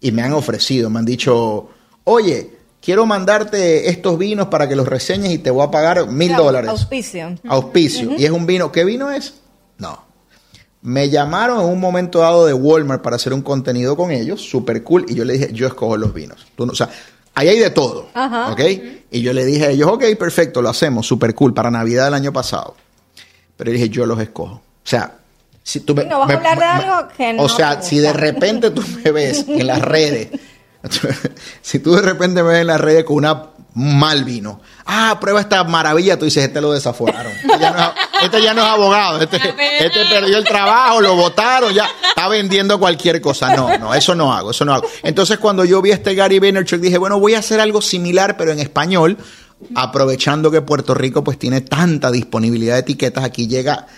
[0.00, 1.68] Y me han ofrecido, me han dicho,
[2.04, 6.28] oye, quiero mandarte estos vinos para que los reseñes y te voy a pagar mil
[6.28, 6.70] Claro, dólares.
[6.70, 7.34] Auspicio.
[7.48, 8.12] Auspicio.
[8.16, 9.34] Y es un vino, ¿qué vino es?
[9.78, 10.04] No.
[10.82, 14.82] Me llamaron en un momento dado de Walmart para hacer un contenido con ellos, súper
[14.84, 16.46] cool, y yo le dije, yo escojo los vinos.
[16.54, 16.90] Tú no- o sea,
[17.34, 18.52] ahí hay de todo, Ajá.
[18.52, 18.60] ¿ok?
[19.10, 22.14] Y yo le dije a ellos, ok, perfecto, lo hacemos, súper cool, para Navidad del
[22.14, 22.74] año pasado.
[23.56, 24.54] Pero dije, yo los escojo.
[24.54, 25.18] O sea,
[25.62, 26.04] si tú me...
[26.04, 29.44] No vas a hablar de algo que O sea, si de repente tú me ves
[29.48, 30.28] en las redes,
[31.62, 35.18] si tú de repente me ves en las redes con una un mal vino, ah,
[35.20, 37.32] prueba esta maravilla, tú dices, este lo desaforaron.
[37.32, 37.90] Este ya no es,
[38.22, 42.78] este ya no es abogado, este, este perdió el trabajo, lo votaron, ya está vendiendo
[42.78, 43.54] cualquier cosa.
[43.54, 44.86] No, no, eso no hago, eso no hago.
[45.02, 48.36] Entonces, cuando yo vi a este Gary Vaynerchuk, dije, bueno, voy a hacer algo similar,
[48.36, 49.18] pero en español,
[49.74, 53.88] aprovechando que Puerto Rico pues tiene tanta disponibilidad de etiquetas, aquí llega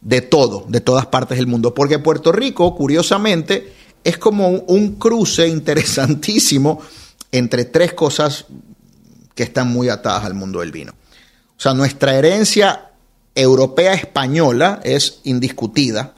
[0.00, 1.74] de todo, de todas partes del mundo.
[1.74, 6.80] Porque Puerto Rico, curiosamente, es como un, un cruce interesantísimo
[7.32, 8.46] entre tres cosas
[9.36, 10.92] que están muy atadas al mundo del vino.
[11.56, 12.90] O sea, nuestra herencia
[13.36, 16.14] europea española es indiscutida.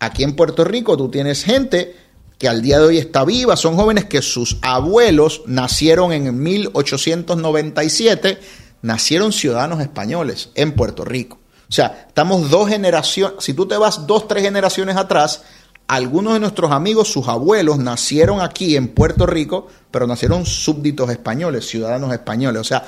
[0.00, 1.94] Aquí en Puerto Rico tú tienes gente
[2.38, 8.40] que al día de hoy está viva, son jóvenes que sus abuelos nacieron en 1897,
[8.80, 11.38] nacieron ciudadanos españoles en Puerto Rico.
[11.68, 15.44] O sea, estamos dos generaciones, si tú te vas dos, tres generaciones atrás,
[15.88, 21.66] algunos de nuestros amigos, sus abuelos, nacieron aquí en Puerto Rico, pero nacieron súbditos españoles,
[21.66, 22.60] ciudadanos españoles.
[22.60, 22.84] O sea,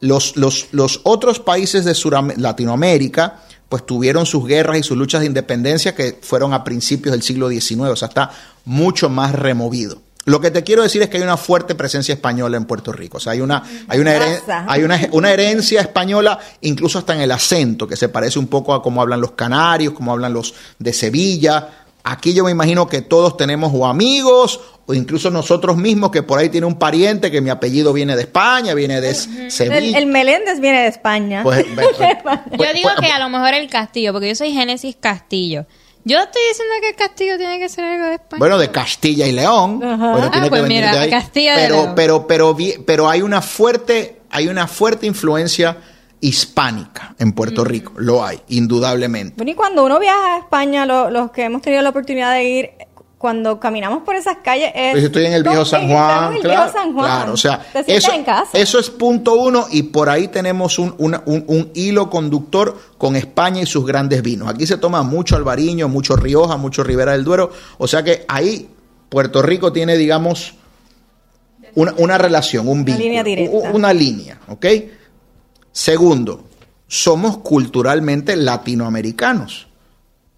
[0.00, 1.94] los, los, los otros países de
[2.36, 7.22] Latinoamérica, pues tuvieron sus guerras y sus luchas de independencia que fueron a principios del
[7.22, 8.30] siglo XIX, o sea, está
[8.64, 10.02] mucho más removido.
[10.26, 13.16] Lo que te quiero decir es que hay una fuerte presencia española en Puerto Rico.
[13.16, 14.12] O sea, hay una, hay una,
[14.68, 18.74] hay una, una, herencia española, incluso hasta en el acento, que se parece un poco
[18.74, 21.79] a cómo hablan los canarios, cómo hablan los de Sevilla.
[22.02, 26.38] Aquí yo me imagino que todos tenemos o amigos o incluso nosotros mismos que por
[26.38, 29.98] ahí tiene un pariente que mi apellido viene de España, viene de Sevilla.
[29.98, 31.42] El, Meléndez viene de España.
[31.42, 31.88] Pues, pues,
[32.22, 35.66] pues, yo digo que a lo mejor el Castillo, porque yo soy Génesis Castillo.
[36.02, 38.38] Yo estoy diciendo que el Castillo tiene que ser algo de España.
[38.38, 39.80] Bueno, de Castilla y León.
[39.84, 41.92] ah, pues mira, Castilla pero, León.
[41.94, 45.76] Pero, pero, pero, hay una fuerte, hay una fuerte influencia
[46.20, 47.92] hispánica en Puerto Rico.
[47.96, 49.34] Lo hay, indudablemente.
[49.36, 52.70] Bueno, y cuando uno viaja a España, los que hemos tenido la oportunidad de ir,
[53.20, 54.92] cuando caminamos por esas calles es...
[54.92, 56.36] Pues estoy en el viejo San Juan.
[56.36, 57.04] En claro, San Juan.
[57.04, 58.48] claro, o sea, eso, en casa.
[58.54, 63.66] eso es punto uno y por ahí tenemos un, un, hilo conductor con España y
[63.66, 64.48] sus grandes vinos.
[64.48, 68.70] Aquí se toma mucho albariño, mucho Rioja, mucho Ribera del Duero, o sea que ahí
[69.10, 70.54] Puerto Rico tiene, digamos,
[71.74, 73.70] una, una relación, un vínculo, una línea directa.
[73.74, 74.66] Una línea, ¿ok?
[75.72, 76.44] Segundo,
[76.86, 79.68] somos culturalmente latinoamericanos.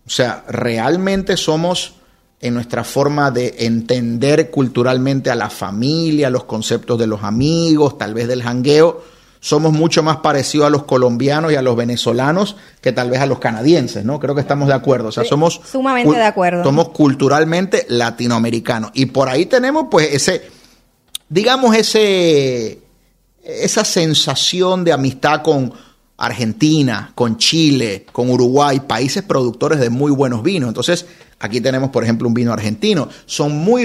[0.07, 1.95] O sea, realmente somos
[2.41, 8.15] en nuestra forma de entender culturalmente a la familia, los conceptos de los amigos, tal
[8.15, 9.03] vez del jangueo,
[9.43, 13.27] somos mucho más parecidos a los colombianos y a los venezolanos que tal vez a
[13.27, 14.21] los canadienses, ¿no?
[14.21, 15.09] Creo que estamos de acuerdo.
[15.09, 16.63] O sea, somos sumamente de acuerdo.
[16.63, 18.93] Somos culturalmente latinoamericanos.
[18.95, 20.43] Y por ahí tenemos, pues, ese,
[21.29, 22.79] digamos, ese,
[23.45, 25.73] esa sensación de amistad con
[26.17, 30.69] Argentina, con Chile, con Uruguay, países productores de muy buenos vinos.
[30.69, 31.07] Entonces,
[31.43, 33.09] Aquí tenemos, por ejemplo, un vino argentino.
[33.27, 33.85] Son muy,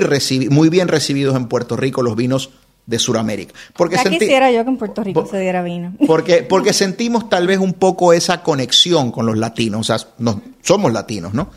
[0.51, 2.51] muy bien recibidos en Puerto Rico los vinos
[2.85, 3.53] de Sudamérica.
[3.75, 5.93] Porque ya quisiera yo que en Puerto Rico se diera vino.
[6.07, 10.07] Porque, porque sentimos tal vez un poco esa conexión con los latinos, o sea,
[10.61, 11.49] somos latinos, ¿no?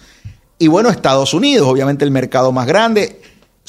[0.58, 3.20] Y bueno, Estados Unidos, obviamente el mercado más grande,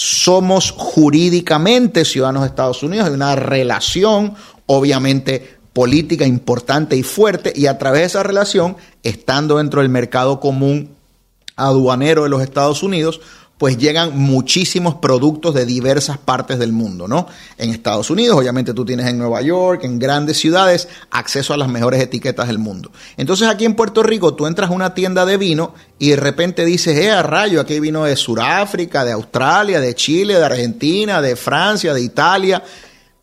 [0.02, 4.34] somos jurídicamente ciudadanos de Estados Unidos, hay una relación,
[4.66, 10.40] obviamente, política importante y fuerte, y a través de esa relación, estando dentro del mercado
[10.40, 10.96] común
[11.56, 13.22] aduanero de los Estados Unidos,
[13.62, 17.28] pues llegan muchísimos productos de diversas partes del mundo, ¿no?
[17.60, 21.70] En Estados Unidos, obviamente tú tienes en Nueva York, en grandes ciudades, acceso a las
[21.70, 22.92] mejores etiquetas del mundo.
[23.18, 26.66] Entonces aquí en Puerto Rico tú entras a una tienda de vino y de repente
[26.66, 31.22] dices, eh, a rayo, aquí hay vino de Sudáfrica, de Australia, de Chile, de Argentina,
[31.22, 32.64] de Francia, de Italia,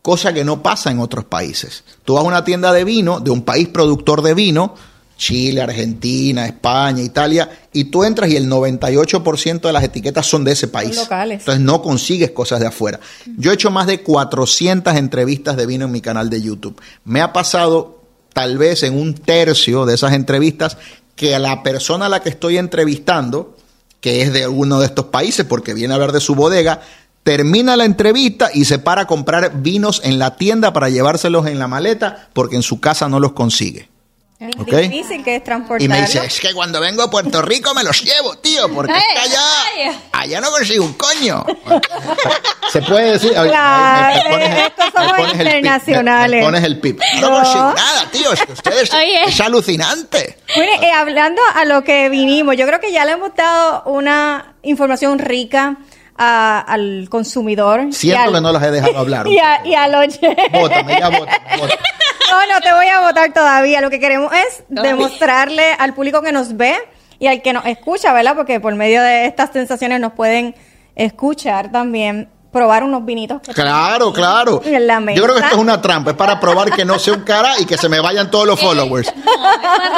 [0.02, 1.82] cosa que no pasa en otros países.
[2.04, 4.76] Tú vas a una tienda de vino, de un país productor de vino,
[5.18, 10.52] Chile, Argentina, España, Italia, y tú entras y el 98% de las etiquetas son de
[10.52, 10.96] ese país.
[10.96, 11.40] locales.
[11.40, 13.00] Entonces no consigues cosas de afuera.
[13.36, 16.80] Yo he hecho más de 400 entrevistas de vino en mi canal de YouTube.
[17.04, 18.00] Me ha pasado
[18.32, 20.78] tal vez en un tercio de esas entrevistas
[21.16, 23.56] que a la persona a la que estoy entrevistando,
[24.00, 26.80] que es de uno de estos países porque viene a ver de su bodega,
[27.24, 31.58] termina la entrevista y se para a comprar vinos en la tienda para llevárselos en
[31.58, 33.88] la maleta porque en su casa no los consigue.
[34.40, 35.82] Es difícil que es transportar.
[35.82, 38.92] Y me dice, es que cuando vengo a Puerto Rico me los llevo, tío, porque
[39.20, 41.44] allá, allá no consigo un coño.
[42.72, 43.32] Se puede decir.
[43.32, 46.38] Claro, estos somos internacionales.
[46.38, 47.00] Me, pones el pip.
[47.20, 48.90] No, consigo nada, tío, es que ustedes
[49.26, 50.38] es alucinante.
[50.54, 54.54] Bueno, eh, hablando a lo que vinimos, yo creo que ya le hemos dado una
[54.62, 55.78] información rica
[56.16, 57.92] al consumidor.
[57.92, 59.26] Siento que no las he dejado hablar.
[59.26, 59.92] Y, a, y al
[60.52, 61.72] Bótame, ya bótame,
[62.30, 63.80] No, no te voy a votar todavía.
[63.80, 66.76] Lo que queremos es demostrarle al público que nos ve
[67.18, 68.36] y al que nos escucha, ¿verdad?
[68.36, 70.54] Porque por medio de estas sensaciones nos pueden
[70.94, 73.40] escuchar también probar unos vinitos.
[73.54, 74.60] claro, claro.
[74.64, 77.58] Yo creo que esto es una trampa, es para probar que no sea un cara
[77.60, 79.12] y que se me vayan todos los followers.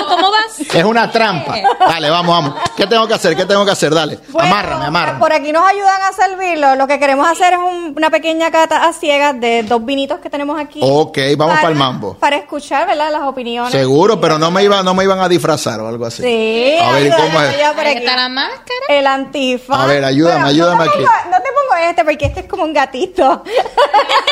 [0.08, 0.61] ¿Cómo vas?
[0.61, 1.56] Es una trampa.
[1.78, 2.61] Dale, vamos, vamos.
[2.76, 3.34] ¿Qué tengo que hacer?
[3.34, 3.94] ¿Qué tengo que hacer?
[3.94, 4.18] Dale.
[4.38, 5.18] amárrame, amárrame.
[5.18, 6.74] Por aquí nos ayudan a servirlo.
[6.76, 7.58] Lo que queremos hacer es
[7.96, 10.80] una pequeña cata a ciegas de dos vinitos que tenemos aquí.
[10.82, 12.14] Ok, vamos para, el mambo.
[12.14, 13.11] Para escuchar, ¿verdad?
[13.11, 13.72] Las opiniones.
[13.72, 16.22] Seguro, pero no me, iba, no me iban a disfrazar o algo así.
[16.22, 16.76] Sí.
[16.78, 17.56] A ver, ¿cómo es?
[17.56, 18.86] está la máscara?
[18.90, 19.82] El antifa.
[19.82, 21.00] A ver, ayúdame, ayúdame aquí.
[21.00, 23.42] no te este porque este es como un gatito.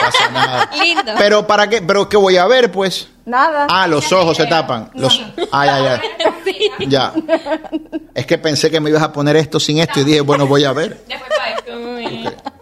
[0.00, 0.70] Pasa nada.
[0.80, 1.12] Lindo.
[1.18, 3.08] Pero para qué, pero qué voy a ver, pues.
[3.24, 3.66] Nada.
[3.70, 4.90] Ah, los ojos se tapan.
[4.94, 5.20] Los...
[5.52, 6.86] Ay, ay, ay.
[6.88, 7.12] Ya.
[8.14, 10.64] Es que pensé que me ibas a poner esto sin esto y dije, bueno, voy
[10.64, 11.04] a ver.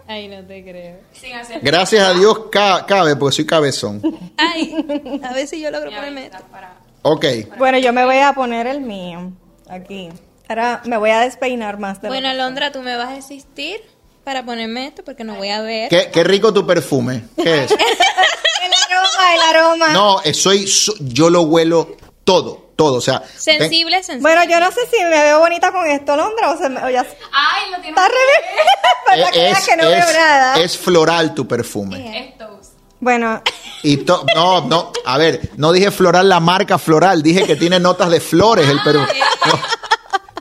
[0.07, 0.97] Ay, no te creo.
[1.13, 4.01] Sin hacer Gracias a Dios ca- cabe, porque soy cabezón.
[4.37, 6.37] Ay, a ver si yo logro ponerme esto.
[6.51, 7.25] para- Ok.
[7.57, 9.31] Bueno, yo me voy a poner el mío.
[9.69, 10.09] Aquí.
[10.49, 13.81] Ahora me voy a despeinar más de Bueno, Alondra, ¿tú me vas a asistir
[14.27, 15.05] para ponerme esto?
[15.05, 15.87] Porque no voy a ver.
[15.87, 17.23] ¿Qué, qué rico tu perfume.
[17.41, 17.71] ¿Qué es?
[18.61, 19.87] El aroma, el aroma.
[19.93, 22.95] No, eh, soy, so- yo lo huelo todo, todo.
[22.97, 24.21] O sea, ten- Sensible, sensible.
[24.21, 26.89] Bueno, yo no sé si me veo bonita con esto, Londra, o, se me, o
[26.89, 28.09] ya Ay, lo tiene está.
[29.05, 30.55] Para que veas es, que no veo es- nada.
[30.59, 32.27] es floral tu perfume.
[32.27, 32.71] Estos.
[32.99, 33.41] Bueno,
[33.83, 37.79] Y to- no, no, a ver, no dije floral la marca floral, dije que tiene
[37.79, 39.07] notas de flores el perfume.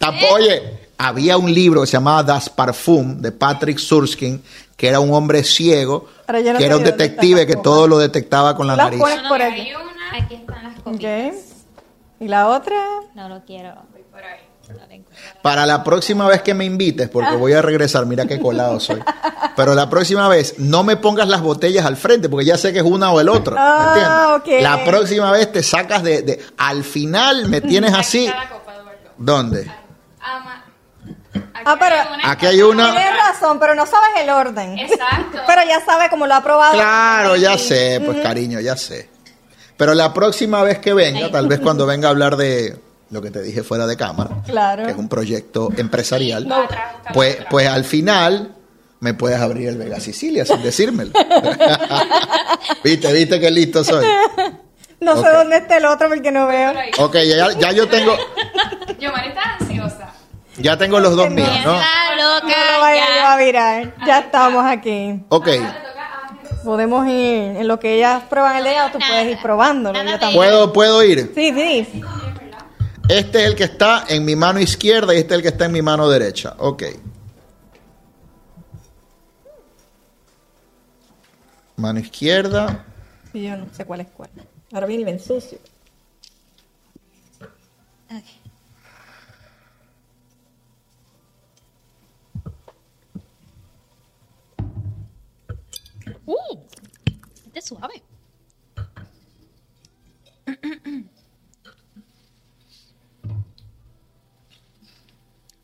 [0.01, 4.43] No, oye, había un libro que se llamaba Das Parfum de Patrick Surskin,
[4.77, 7.99] que era un hombre ciego, Ahora yo no que era un detective que todo lo
[7.99, 9.01] detectaba con la Las nariz.
[9.23, 9.61] No, por aquí.
[9.61, 10.77] hay una Aquí están las.
[12.21, 12.77] ¿Y la otra?
[13.15, 13.75] No lo quiero.
[14.11, 14.41] por ahí.
[15.43, 19.01] Para la próxima vez que me invites, porque voy a regresar, mira qué colado soy.
[19.55, 22.81] Pero la próxima vez no me pongas las botellas al frente, porque ya sé que
[22.81, 23.55] es una o el otro.
[23.55, 24.63] ¿me Ah, entiendes?
[24.65, 28.29] La próxima vez te sacas de, de- Al final me tienes así.
[29.19, 29.71] ¿Dónde?
[30.21, 30.65] Ama.
[31.55, 34.79] Aquí Ah, pero- hay una- Aquí hay una- Tienes razón, pero no sabes el orden.
[34.79, 35.39] Exacto.
[35.47, 36.75] Pero ya sabe cómo lo ha probado.
[36.75, 39.09] Claro, ya sé, pues cariño, ya sé.
[39.77, 42.77] Pero la próxima vez que venga, tal vez cuando venga a hablar de
[43.11, 44.85] lo que te dije fuera de cámara, Claro.
[44.85, 46.67] que es un proyecto empresarial, No.
[47.13, 47.47] Pues, atrás.
[47.51, 48.55] pues al final
[49.01, 51.13] me puedes abrir el Vega Sicilia sin decírmelo.
[52.85, 54.05] viste, viste qué listo soy.
[55.01, 56.73] No sé dónde está el otro porque no veo.
[56.99, 58.17] Ok, ya, ya yo tengo,
[58.99, 59.59] Yomar está.
[60.59, 61.75] Ya tengo los dos míos, ¿no?
[61.75, 62.47] Está No loca.
[62.75, 63.95] lo vaya a virar.
[64.07, 65.21] Ya estamos aquí.
[65.29, 65.49] Ok.
[66.65, 70.03] Podemos ir en lo que ellas prueban el ella, tú puedes ir probándolo.
[70.03, 70.35] Yo también.
[70.35, 71.31] ¿puedo, puedo ir.
[71.35, 72.03] Sí, sí.
[73.09, 75.67] Este es el que está en mi mano izquierda y este es el que está
[75.67, 76.55] en mi mano derecha.
[76.59, 76.83] Ok.
[81.77, 82.85] Mano izquierda.
[83.33, 84.31] Y yo no sé cuál es cuál.
[84.73, 85.59] Ahora viene y ven sucio.
[88.11, 88.25] Ok.
[96.27, 96.59] Uh,
[97.47, 98.03] este es suave.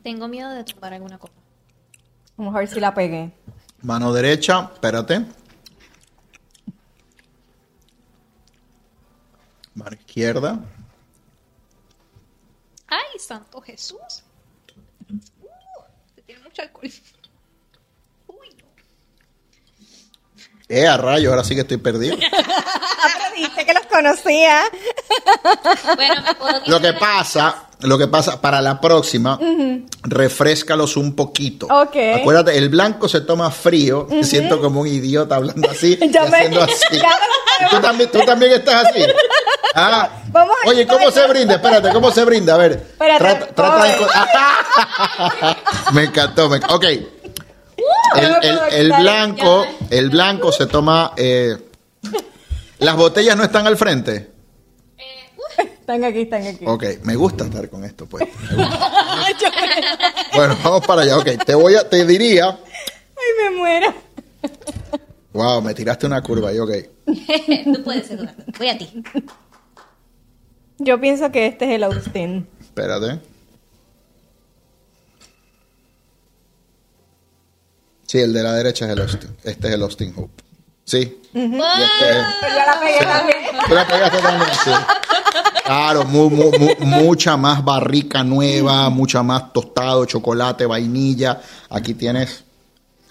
[0.02, 1.34] Tengo miedo de tumbar alguna copa.
[2.36, 3.32] Vamos a ver si la pegué.
[3.82, 4.70] Mano derecha.
[4.72, 5.26] Espérate.
[9.74, 10.58] Mano izquierda.
[12.88, 14.22] ¡Ay, santo Jesús!
[15.40, 15.46] Uh,
[16.26, 16.90] tiene mucho alcohol.
[18.26, 18.66] Uy, no.
[20.74, 22.16] Eh, a rayo, ahora sí que estoy perdido.
[22.18, 24.62] Pero dijiste que los conocía.
[25.96, 29.38] Bueno, me puedo Lo que pasa, lo que pasa, para la próxima,
[30.02, 31.66] refrescalos un poquito.
[31.66, 31.94] Ok.
[32.16, 34.06] Acuérdate, el blanco se toma frío.
[34.08, 36.74] Me siento como un idiota hablando así y me- haciendo así.
[36.92, 39.04] me lo ¿Tú, también, tú también estás así.
[39.74, 40.06] Ah.
[40.28, 41.54] Vamos a Oye, ¿cómo se brinda?
[41.54, 42.56] Espérate, ¿cómo se brinda?
[42.56, 42.72] A ver.
[42.72, 43.96] Espérate, trata, trata de...
[45.92, 46.50] me encantó.
[46.50, 46.58] Me...
[46.68, 46.84] Ok.
[48.16, 51.12] El, no el- blanco, el blanco se toma...
[51.16, 51.56] eh,
[52.78, 54.30] Las botellas no están al frente.
[55.58, 56.64] Están aquí, están aquí.
[56.66, 58.24] Ok, me gusta estar con esto, pues.
[58.50, 58.90] Me gusta.
[60.34, 61.18] bueno, vamos para allá.
[61.18, 62.48] Ok, te voy a, te diría.
[62.50, 63.94] Ay, me muero.
[65.32, 66.70] Wow, me tiraste una curva ahí, ok.
[67.74, 68.44] Tú puedes, Eduardo.
[68.58, 69.02] Voy a ti.
[70.78, 72.48] Yo pienso que este es el Austin.
[72.60, 73.20] Espérate.
[78.12, 79.30] Sí, el de la derecha es el Austin.
[79.42, 80.42] Este es el Austin Hope.
[80.84, 80.98] Sí.
[81.32, 83.38] Y este es- Pero ya la pegué también.
[83.66, 84.70] Tú la pegaste también, sí.
[85.64, 91.40] Claro, mu- mu- mu- mucha más barrica nueva, mucha más tostado, chocolate, vainilla.
[91.70, 92.44] Aquí tienes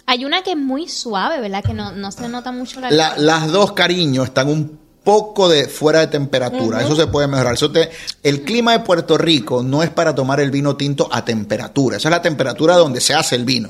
[0.05, 1.63] Hay una que es muy suave, ¿verdad?
[1.63, 2.91] Que no, no se nota mucho la...
[2.91, 6.81] La- las dos, cariño, están un poco de fuera de temperatura.
[6.83, 7.55] Eso se puede mejorar.
[7.55, 7.89] Eso te-
[8.21, 11.97] el clima de Puerto Rico no es para tomar el vino tinto a temperatura.
[11.97, 13.69] Esa es la temperatura donde se hace el vino.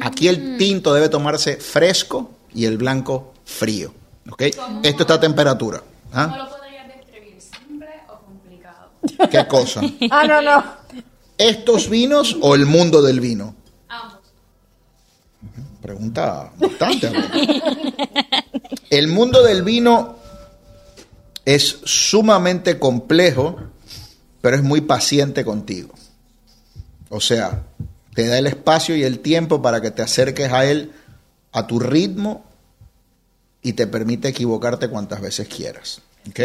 [0.00, 3.92] Aquí el tinto debe tomarse fresco y el blanco frío.
[4.30, 4.42] ¿ok?
[4.82, 5.78] Esto está a temperatura.
[5.78, 6.36] ¿Cómo ¿Ah?
[6.36, 7.40] lo podrías describir?
[7.40, 8.90] ¿Simple o complicado?
[9.30, 9.80] ¿Qué cosa?
[10.10, 10.64] Ah, no, no.
[11.38, 13.54] ¿Estos vinos o el mundo del vino?
[13.88, 14.18] Ambos.
[15.80, 17.10] Pregunta bastante.
[18.90, 20.16] El mundo del vino
[21.44, 23.56] es sumamente complejo,
[24.40, 25.94] pero es muy paciente contigo.
[27.08, 27.62] O sea,
[28.14, 30.92] te da el espacio y el tiempo para que te acerques a él
[31.52, 32.44] a tu ritmo
[33.62, 36.00] y te permite equivocarte cuantas veces quieras.
[36.28, 36.40] ¿Ok?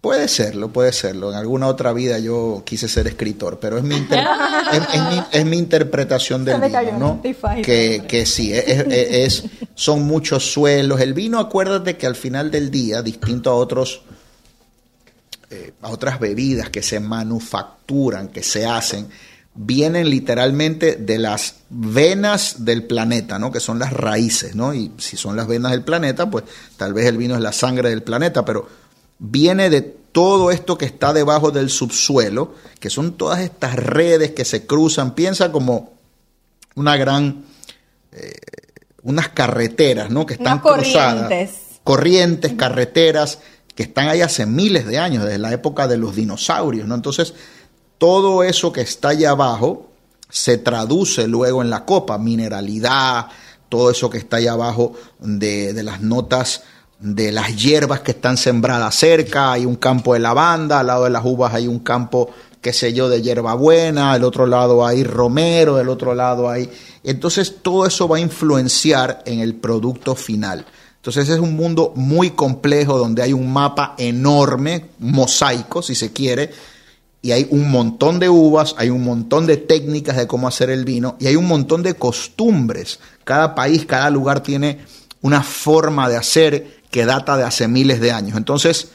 [0.00, 1.30] Puede serlo, puede serlo.
[1.32, 4.24] En alguna otra vida yo quise ser escritor, pero es mi, inter-
[4.72, 7.20] es, es mi, es mi interpretación del vino, ¿no?
[7.64, 9.44] Que, que sí, es, es- es-
[9.74, 11.00] son muchos suelos.
[11.00, 14.02] El vino, acuérdate que al final del día, distinto a otros
[15.50, 19.08] eh, a otras bebidas que se manufacturan, que se hacen,
[19.54, 23.50] vienen literalmente de las venas del planeta, ¿no?
[23.50, 24.72] Que son las raíces, ¿no?
[24.72, 26.44] Y si son las venas del planeta, pues
[26.76, 28.68] tal vez el vino es la sangre del planeta, pero
[29.18, 34.44] viene de todo esto que está debajo del subsuelo, que son todas estas redes que
[34.44, 35.98] se cruzan, piensa como
[36.74, 37.44] una gran,
[38.12, 38.32] eh,
[39.02, 40.24] unas carreteras, ¿no?
[40.24, 41.22] Que están cruzadas.
[41.22, 41.50] corrientes.
[41.82, 43.38] Corrientes, carreteras,
[43.74, 46.94] que están ahí hace miles de años, desde la época de los dinosaurios, ¿no?
[46.94, 47.34] Entonces,
[47.98, 49.88] todo eso que está allá abajo
[50.30, 53.26] se traduce luego en la copa, mineralidad,
[53.68, 56.62] todo eso que está allá abajo de, las notas
[57.00, 61.10] de las hierbas que están sembradas cerca, hay un campo de lavanda, al lado de
[61.10, 62.30] las uvas hay un campo,
[62.60, 66.70] qué sé yo, de hierbabuena, al otro lado hay romero, del otro lado hay...
[67.04, 70.64] Entonces todo eso va a influenciar en el producto final.
[70.96, 76.50] Entonces es un mundo muy complejo donde hay un mapa enorme, mosaico si se quiere,
[77.20, 80.84] y hay un montón de uvas, hay un montón de técnicas de cómo hacer el
[80.84, 83.00] vino y hay un montón de costumbres.
[83.24, 84.78] Cada país, cada lugar tiene
[85.20, 88.36] una forma de hacer que data de hace miles de años.
[88.36, 88.92] Entonces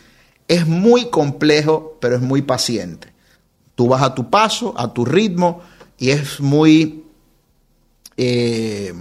[0.48, 3.14] es muy complejo, pero es muy paciente.
[3.76, 5.62] Tú vas a tu paso, a tu ritmo
[5.98, 7.04] y es muy...
[8.18, 8.94] eh,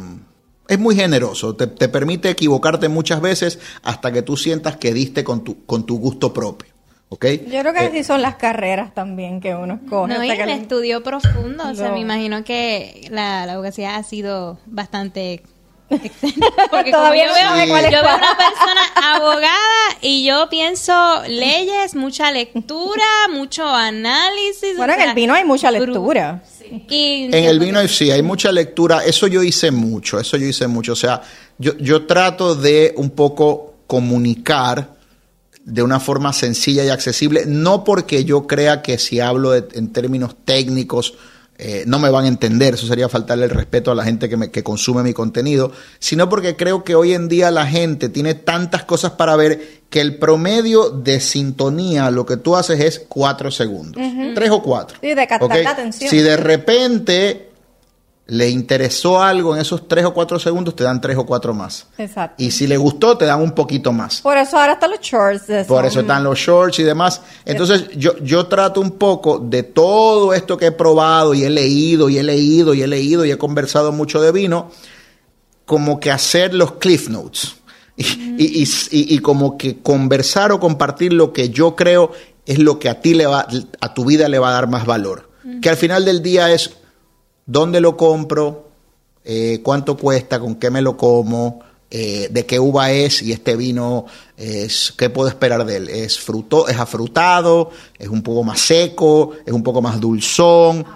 [0.68, 5.22] es muy generoso, te, te permite equivocarte muchas veces hasta que tú sientas que diste
[5.22, 6.71] con tu, con tu gusto propio.
[7.12, 7.26] ¿Ok?
[7.46, 10.14] Yo creo que Eh, así son las carreras también que uno escoge.
[10.14, 14.58] No, y el estudio profundo, o sea, me imagino que la, la abogacía ha sido
[14.66, 15.42] bastante
[15.90, 17.68] extensa, porque como Todavía yo no veo, sabe Sí.
[17.70, 18.80] cuál es yo veo una persona
[19.14, 24.74] abogada y yo pienso leyes, mucha lectura, mucho análisis.
[24.78, 26.42] Bueno, o en el vino hay mucha lectura.
[26.88, 29.04] Y En el vino sí, hay mucha lectura.
[29.04, 30.92] Eso yo hice mucho, eso yo hice mucho.
[30.92, 31.20] O sea,
[31.58, 34.88] yo, yo trato de un poco comunicar
[35.64, 39.92] de una forma sencilla y accesible, no porque yo crea que si hablo de- en
[39.92, 41.14] términos técnicos
[41.58, 44.36] eh, no me van a entender, eso sería faltarle el respeto a la gente que,
[44.36, 48.34] me, que consume mi contenido, sino porque creo que hoy en día la gente tiene
[48.34, 53.52] tantas cosas para ver que el promedio de sintonía, lo que tú haces es cuatro
[53.52, 54.02] segundos,
[54.34, 54.96] tres o cuatro.
[55.00, 56.10] Sí, de captar la atención.
[56.10, 57.50] Si de repente
[58.32, 61.86] le interesó algo en esos tres o cuatro segundos, te dan tres o cuatro más.
[61.98, 62.42] Exacto.
[62.42, 64.22] Y si le gustó, te dan un poquito más.
[64.22, 65.66] Por eso ahora están los shorts.
[65.68, 67.20] Por eso están los shorts y demás.
[67.44, 72.08] Entonces, yo, yo trato un poco de todo esto que he probado y he leído
[72.08, 74.70] y he leído y he leído y he conversado mucho de vino,
[75.66, 77.56] como que hacer los cliff notes.
[77.96, 82.12] Y, y- y- y- y como que conversar o compartir lo que yo creo
[82.46, 83.46] es lo que a ti le va,
[83.80, 85.30] a tu vida le va a dar más valor.
[85.60, 86.70] Que al final del día es
[87.46, 88.68] dónde lo compro,
[89.24, 93.54] eh, cuánto cuesta, con qué me lo como, eh, de qué uva es y este
[93.54, 95.88] vino es qué puedo esperar de él.
[95.88, 100.86] Es fruto, es afrutado, es un poco más seco, es un poco más dulzón,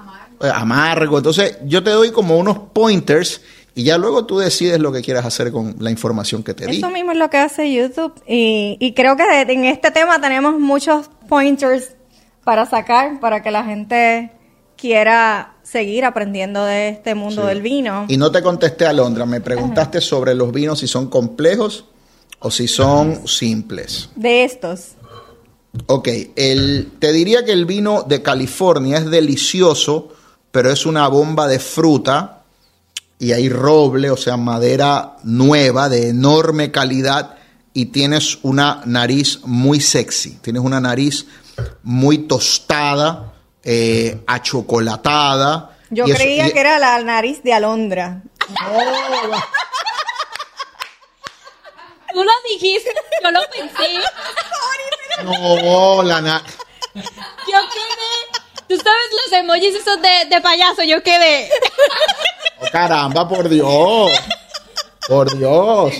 [0.40, 1.18] eh, amargo.
[1.18, 3.42] Entonces yo te doy como unos pointers
[3.74, 6.78] y ya luego tú decides lo que quieras hacer con la información que te di.
[6.78, 8.14] Eso mismo es lo que hace YouTube.
[8.26, 11.90] Y, y creo que en este tema tenemos muchos pointers
[12.42, 14.30] para sacar, para que la gente
[14.76, 17.48] quiera seguir aprendiendo de este mundo Sí.
[17.48, 18.04] del vino.
[18.08, 21.86] Y no te contesté, Alondra, me preguntaste sobre los vinos si son complejos
[22.38, 24.10] o si son simples.
[24.14, 24.92] De estos.
[25.86, 30.08] Ok, el, te diría que el vino de California es delicioso,
[30.50, 32.44] pero es una bomba de fruta
[33.18, 37.34] y hay roble, o sea, madera nueva de enorme calidad
[37.74, 41.26] y tienes una nariz muy sexy, tienes una nariz
[41.82, 43.34] muy tostada,
[43.66, 45.76] eh, achocolatada.
[45.90, 48.22] Yo y eso- creía y- que era la nariz de alondra.
[52.12, 52.90] Tú lo dijiste,
[53.22, 53.98] yo lo pensé.
[55.22, 56.42] No, la na-
[56.94, 57.02] Yo
[57.72, 58.42] quedé.
[58.68, 61.48] Tú sabes los emojis esos de, de payaso, yo quedé.
[62.60, 64.10] Oh, caramba, por Dios.
[65.08, 65.92] Por Dios.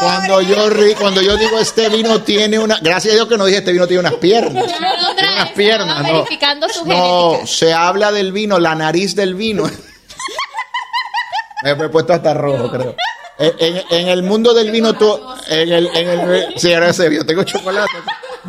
[0.00, 3.44] Cuando yo ri- cuando yo digo este vino tiene una, gracias a Dios que no
[3.44, 4.64] dije este vino tiene unas piernas.
[4.72, 6.12] Alondra Tiene unas piernas, no.
[6.14, 9.70] verificando su No, se habla del vino, la nariz del vino.
[11.62, 12.94] Me he puesto hasta rojo, creo.
[13.38, 17.08] En, en- en el mundo del vino, tú, en el, en el, sí, ahora se
[17.08, 17.90] vio, tengo chocolate.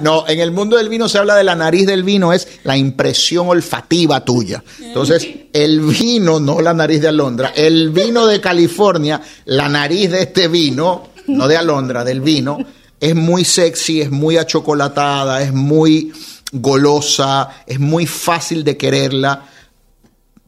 [0.02, 2.76] No, en el mundo del vino se habla de la nariz del vino, es la
[2.76, 4.64] impresión olfativa tuya.
[4.82, 10.24] Entonces, el vino, no la nariz de Alondra, el vino de California, la nariz de
[10.24, 12.58] este vino, no de Alondra, del vino,
[13.00, 16.12] es muy sexy, es muy achocolatada, es muy
[16.52, 19.48] golosa, es muy fácil de quererla,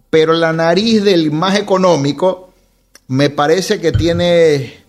[0.10, 2.54] pero la nariz del más económico
[3.08, 4.84] me parece que tiene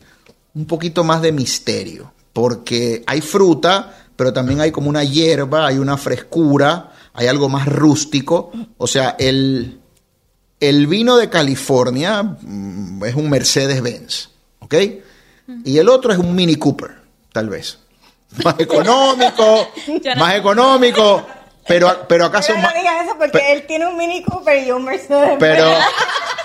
[0.55, 5.79] un poquito más de misterio, porque hay fruta, pero también hay como una hierba, hay
[5.79, 9.79] una frescura, hay algo más rústico, o sea, el,
[10.59, 14.75] el vino de California mm, es un Mercedes-Benz, ¿ok?
[15.65, 16.97] Y el otro es un Mini Cooper,
[17.33, 17.79] tal vez.
[18.45, 19.69] Más económico,
[20.17, 21.25] más económico,
[21.67, 22.75] pero, pero acaso Pero no más...
[22.75, 25.37] digas eso porque él tiene un Mini Cooper y un Mercedes.
[25.39, 25.65] pero,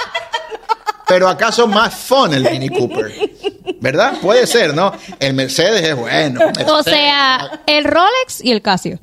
[1.08, 3.12] pero acaso más fun el Mini Cooper,
[3.84, 4.14] ¿verdad?
[4.22, 4.94] Puede ser, ¿no?
[5.20, 6.40] El Mercedes es bueno.
[6.40, 8.98] O Mercedes, sea, el Rolex y el Casio.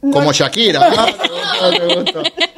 [0.00, 0.90] como Shakira.
[0.90, 1.06] ¿no?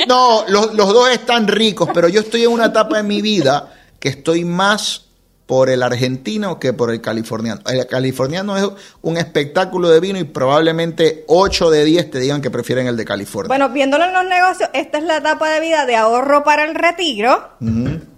[0.06, 3.74] No, los, los dos están ricos, pero yo estoy en una etapa de mi vida
[3.98, 5.02] que estoy más
[5.50, 7.60] por el argentino que por el californiano.
[7.66, 8.68] El californiano es
[9.02, 13.04] un espectáculo de vino y probablemente 8 de 10 te digan que prefieren el de
[13.04, 13.48] California.
[13.48, 16.76] Bueno, viéndolo en los negocios, esta es la etapa de vida de ahorro para el
[16.76, 17.48] retiro.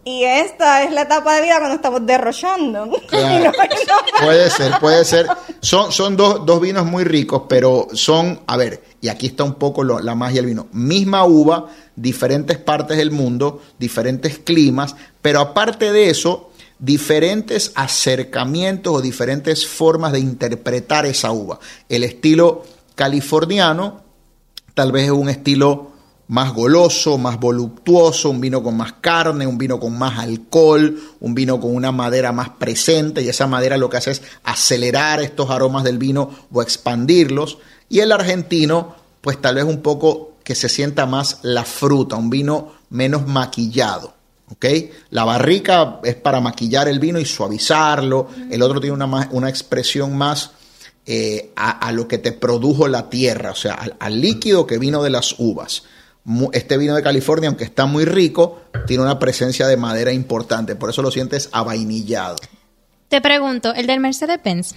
[0.05, 2.91] Y esta es la etapa de vida cuando estamos derrochando.
[3.09, 3.35] Claro.
[3.35, 5.27] Y no- no- Puede ser, puede ser.
[5.61, 9.55] Son, son dos, dos vinos muy ricos, pero son, a ver, y aquí está un
[9.55, 10.67] poco lo- la magia del vino.
[10.73, 16.51] Misma uva, diferentes partes del mundo, diferentes climas, pero aparte de eso,
[16.83, 21.61] diferentes acercamientos o diferentes formas de interpretar esa uva.
[21.89, 22.65] El estilo
[22.97, 24.03] californiano
[24.75, 25.93] tal vez es un estilo
[26.27, 31.35] más goloso, más voluptuoso, un vino con más carne, un vino con más alcohol, un
[31.35, 35.51] vino con una madera más presente y esa madera lo que hace es acelerar estos
[35.51, 37.59] aromas del vino o expandirlos.
[37.89, 42.29] Y el argentino, pues tal vez un poco que se sienta más la fruta, un
[42.29, 44.22] vino menos maquillado.
[44.53, 44.67] ¿Ok?
[45.11, 50.17] La barrica es para maquillar el vino y suavizarlo, el otro tiene una, una expresión
[50.17, 50.53] más
[51.05, 55.11] eh, a, lo que te produjo la tierra, o sea, al, líquido que vino de
[55.11, 55.83] las uvas.
[56.53, 60.91] Este vino de California, aunque está muy rico, tiene una presencia de madera importante, por
[60.91, 62.37] eso lo sientes avainillado.
[63.09, 64.75] Te pregunto, el del Mercedes-Benz.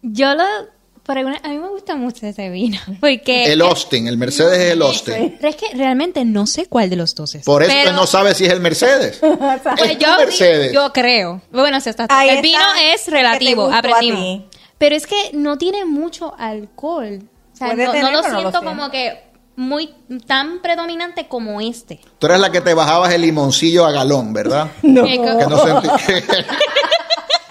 [0.00, 0.44] Yo lo...
[1.02, 2.78] Por alguna, a mí me gusta mucho ese vino.
[3.00, 3.52] Porque...
[3.52, 5.36] El Austin, el Mercedes es el Austin.
[5.40, 7.44] Pero es que realmente no sé cuál de los dos es.
[7.44, 9.20] Por eso Pero- que no sabes si es el Mercedes.
[9.78, 10.72] Pues yo, Mercedes.
[10.72, 11.40] yo creo.
[11.50, 12.60] Bueno, o sea, está- Ahí el está, vino
[12.94, 14.42] es relativo, aprendimos.
[14.78, 17.20] Pero es que no tiene mucho alcohol.
[17.52, 19.24] O sea, no, lo pero no lo siento como que
[19.56, 19.92] muy
[20.26, 22.00] tan predominante como este.
[22.18, 24.70] Tú eres la que te bajabas el limoncillo a galón, ¿verdad?
[24.82, 25.04] No.
[25.04, 25.88] Eh, que no sentí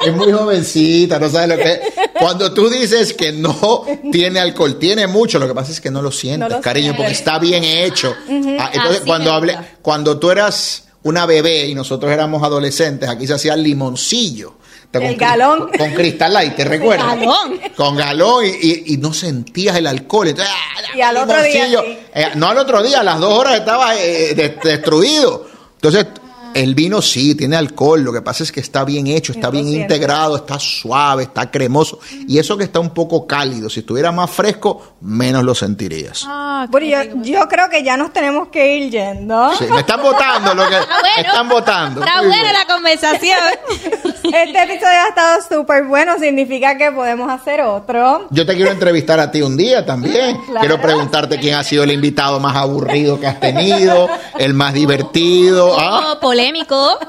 [0.05, 1.79] es muy jovencita, no sabes lo que
[2.19, 6.01] cuando tú dices que no tiene alcohol, tiene mucho, lo que pasa es que no
[6.01, 8.15] lo sientes, No lo cariño, porque está bien hecho.
[8.59, 13.25] Ah, entonces Así cuando hablé, cuando tú eras una bebé y nosotros éramos adolescentes, aquí
[13.27, 14.55] se hacía limoncillo.
[14.91, 15.59] Te- El con- galón.
[15.69, 17.05] Con, con Crystal Light, ¿te recuerdas?
[17.15, 17.59] galón.
[17.77, 20.29] Con galón y, y- y no sentías el alcohol.
[20.29, 21.75] Entonces, ah, Y al otro día sí.
[22.15, 25.47] Eh, no al otro día, a las dos horas estaba eh, de- destruido.
[25.75, 26.07] Entonces,
[26.53, 29.67] el vino sí tiene alcohol, lo que pasa es que está bien hecho, está bien
[29.67, 31.99] integrado, está suave, está cremoso.
[32.27, 36.23] Y eso que está un poco cálido, si estuviera más fresco, menos lo sentirías.
[36.27, 39.53] Ah, Bueno, yo, yo creo que ya nos tenemos que ir yendo.
[39.55, 40.85] Sí, me están votando lo que Ah,
[41.15, 41.29] bueno.
[41.29, 42.01] están votando.
[42.03, 42.53] Está buena bien.
[42.53, 43.39] la conversación.
[44.21, 48.27] Este episodio ha estado súper bueno, significa que podemos hacer otro.
[48.29, 50.37] Yo te quiero entrevistar a ti un día también.
[50.49, 50.59] Claro.
[50.61, 55.75] Quiero preguntarte quién ha sido el invitado más aburrido que has tenido, el más divertido.
[55.79, 56.17] ¿ah?
[56.39, 56.99] Polémico.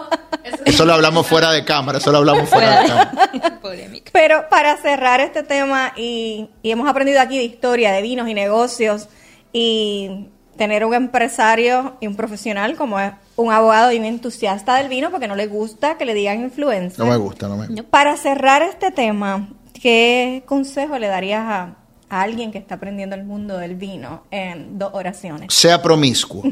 [0.64, 3.59] Eso lo hablamos fuera de cámara, eso lo hablamos fuera de cámara.
[3.62, 4.07] polémico.
[4.12, 8.35] Pero para cerrar este tema, y, y hemos aprendido aquí de historia, de vinos y
[8.35, 9.09] negocios,
[9.53, 14.89] y tener un empresario y un profesional como es un abogado y un entusiasta del
[14.89, 16.99] vino, porque no le gusta que le digan influencer.
[16.99, 17.83] No me gusta, no me gusta.
[17.85, 19.49] Para cerrar este tema,
[19.81, 21.76] ¿qué consejo le darías a,
[22.11, 25.53] a alguien que está aprendiendo el mundo del vino en dos oraciones?
[25.55, 26.43] Sea promiscuo.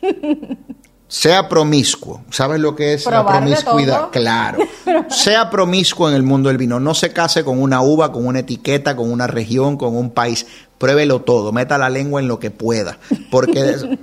[1.08, 2.22] Sea promiscuo.
[2.30, 4.10] ¿Sabes lo que es la Probar promiscuidad?
[4.10, 4.58] Claro.
[5.08, 6.78] Sea promiscuo en el mundo del vino.
[6.78, 10.46] No se case con una uva, con una etiqueta, con una región, con un país.
[10.76, 11.50] Pruébelo todo.
[11.50, 12.98] Meta la lengua en lo que pueda.
[13.30, 13.98] Porque de,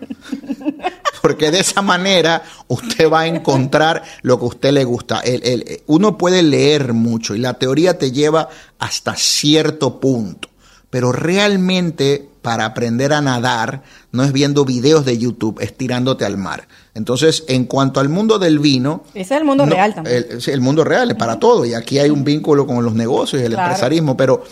[1.21, 5.19] porque de esa manera usted va a encontrar lo que a usted le gusta.
[5.19, 8.49] El- el- uno puede leer mucho y la teoría te lleva
[8.79, 10.49] hasta cierto punto.
[10.89, 13.81] Pero realmente para aprender a nadar
[14.11, 16.67] no es viendo videos de YouTube, es tirándote al mar.
[16.93, 19.03] Entonces, en cuanto al mundo del vino...
[19.15, 20.27] Ese es el mundo no, real también.
[20.45, 23.45] El, mundo real es para todo y aquí hay un vínculo con los negocios y
[23.45, 23.69] el Claro.
[23.69, 24.43] empresarismo, pero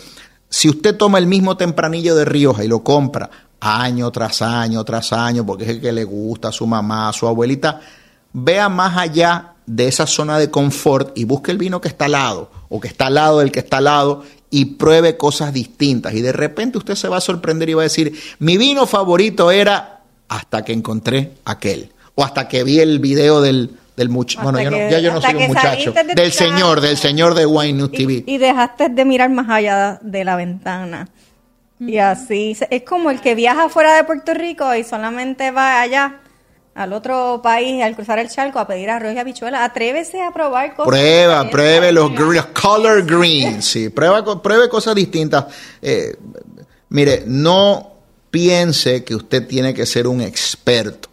[0.48, 3.30] si usted toma el mismo tempranillo de Rioja y lo compra
[3.60, 7.12] año tras año tras año porque es el que le gusta a su mamá, a
[7.12, 7.80] su abuelita,
[8.32, 12.12] vea más allá de esa zona de confort y busque el vino que está al
[12.12, 14.24] lado o que está al lado del que está al lado
[14.56, 16.14] y pruebe cosas distintas.
[16.14, 19.50] Y de repente usted se va a sorprender y va a decir, mi vino favorito
[19.50, 21.90] era hasta que encontré aquel.
[22.14, 24.42] O hasta que vi el video del, del muchacho.
[24.44, 25.92] Bueno, yo no- ya yo no soy un muchacho.
[25.92, 26.86] de Del señor, casa.
[26.88, 28.22] del señor de Wine News TV.
[28.26, 31.08] Y, y dejaste de mirar más allá de la ventana.
[31.80, 36.20] Y así, es como el que viaja fuera de Puerto Rico y solamente va allá,
[36.74, 39.62] al otro país, al cruzar el charco, a pedir arroz y habichuelas.
[39.62, 40.88] Atrévese a probar cosas.
[40.88, 42.10] Prueba, pruebe los,
[42.60, 45.46] color green, sí, prueba, pruebe cosas distintas.
[45.80, 46.16] Eh,
[46.88, 47.92] mire, no
[48.30, 51.08] piense que usted tiene que ser un experto.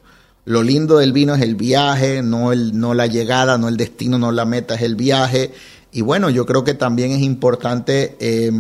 [0.46, 4.18] Lo lindo del vino es el viaje, no, el, no la llegada, no el destino,
[4.18, 5.52] no la meta, es el viaje.
[5.92, 8.52] Y bueno, yo creo que también es importante eh,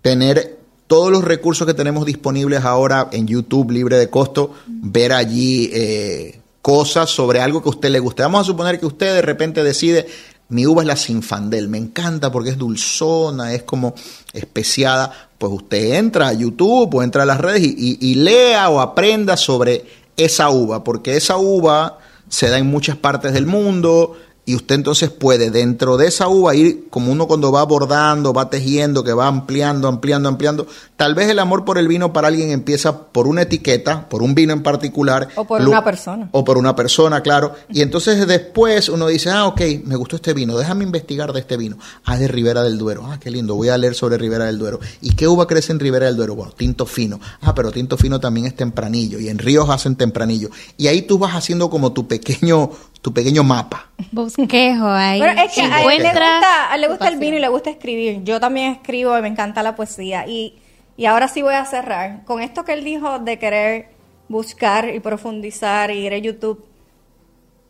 [0.00, 0.63] tener
[0.94, 6.40] todos los recursos que tenemos disponibles ahora en YouTube libre de costo, ver allí eh,
[6.62, 8.22] cosas sobre algo que a usted le guste.
[8.22, 10.06] Vamos a suponer que usted de repente decide,
[10.50, 13.96] mi uva es la Sinfandel, me encanta porque es dulzona, es como
[14.32, 15.30] especiada.
[15.36, 19.84] Pues usted entra a YouTube o entra a las redes y, lea o aprenda sobre
[20.16, 24.16] esa uva, porque esa uva se da en muchas partes del mundo
[24.46, 28.50] y usted entonces puede dentro de esa uva ir como uno cuando va bordando, va
[28.50, 30.66] tejiendo, que va ampliando, ampliando, ampliando.
[30.96, 34.34] Tal vez el amor por el vino para alguien empieza por una etiqueta, por un
[34.34, 35.28] vino en particular.
[35.36, 36.28] O por una persona.
[36.32, 37.54] O por una persona, claro.
[37.70, 41.56] Y entonces después uno dice, ah, ok, me gustó este vino, déjame investigar de este
[41.56, 41.78] vino.
[42.04, 43.06] Ah, de Ribera del Duero.
[43.06, 44.78] Ah, qué lindo, voy a leer sobre Ribera del Duero.
[45.00, 46.34] ¿Y qué uva crece en Ribera del Duero?
[46.34, 47.18] Bueno, tinto fino.
[47.40, 49.18] Ah, pero tinto fino también es tempranillo.
[49.18, 50.50] Y en ríos hacen tempranillo.
[50.76, 52.70] Y ahí tú vas haciendo como tu pequeño,
[53.00, 53.88] tu pequeño mapa.
[54.38, 55.20] Bosquejo ahí.
[55.20, 57.48] Pero es que a él le gusta, a él le gusta el vino y le
[57.48, 58.24] gusta escribir.
[58.24, 60.26] Yo también escribo y me encanta la poesía.
[60.26, 60.58] Y,
[60.96, 62.24] y ahora sí voy a cerrar.
[62.24, 63.88] Con esto que él dijo de querer
[64.28, 66.66] buscar y profundizar y ir a YouTube,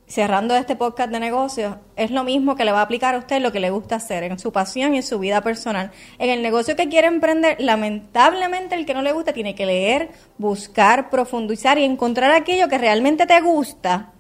[0.06, 3.40] cerrando este podcast de negocios, es lo mismo que le va a aplicar a usted
[3.40, 5.90] lo que le gusta hacer en su pasión y en su vida personal.
[6.18, 10.10] En el negocio que quiere emprender, lamentablemente el que no le gusta tiene que leer,
[10.38, 14.12] buscar, profundizar y encontrar aquello que realmente te gusta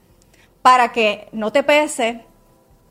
[0.62, 2.22] para que no te pese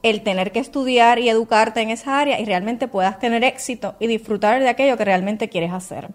[0.03, 4.07] el tener que estudiar y educarte en esa área y realmente puedas tener éxito y
[4.07, 6.09] disfrutar de aquello que realmente quieres hacer.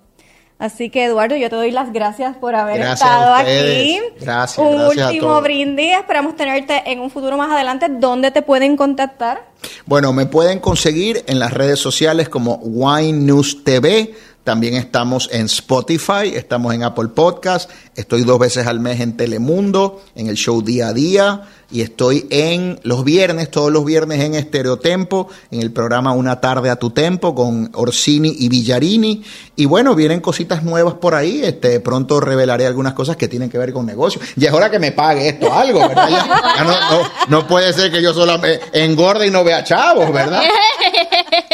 [0.58, 4.00] Así que Eduardo, yo te doy las gracias por haber Gracias estado a aquí.
[4.20, 5.42] Gracias, Un gracias a último todos.
[5.44, 7.86] brindis, esperamos tenerte en un futuro más adelante.
[7.88, 9.46] ¿Dónde te pueden contactar?
[9.86, 14.14] Bueno, me pueden conseguir en las redes sociales como Wine News TV.
[14.48, 20.00] También estamos en Spotify, estamos en Apple Podcast, estoy dos veces al mes en Telemundo,
[20.14, 24.34] en el show día a día, y estoy en los viernes, todos los viernes en
[24.34, 29.22] Estereotempo, en el programa Una tarde a tu tempo con Orsini y Villarini.
[29.54, 33.58] Y bueno, vienen cositas nuevas por ahí, este, pronto revelaré algunas cosas que tienen que
[33.58, 34.24] ver con negocios.
[34.34, 36.08] Y es hora que me pague esto algo, ¿verdad?
[36.08, 36.26] Ya,
[36.56, 40.40] ya no, no- no puede ser que yo solamente engorde y no vea chavos, ¿verdad?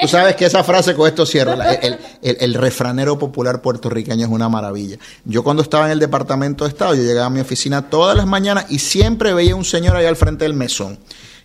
[0.00, 4.30] Tú sabes que esa frase, con esto cierro, el, el- el refranero popular puertorriqueño es
[4.32, 4.98] una maravilla.
[5.24, 8.26] Yo cuando estaba en el Departamento de Estado, yo llegaba a mi oficina todas las
[8.26, 10.98] mañanas y siempre veía un señor ahí al frente del mesón.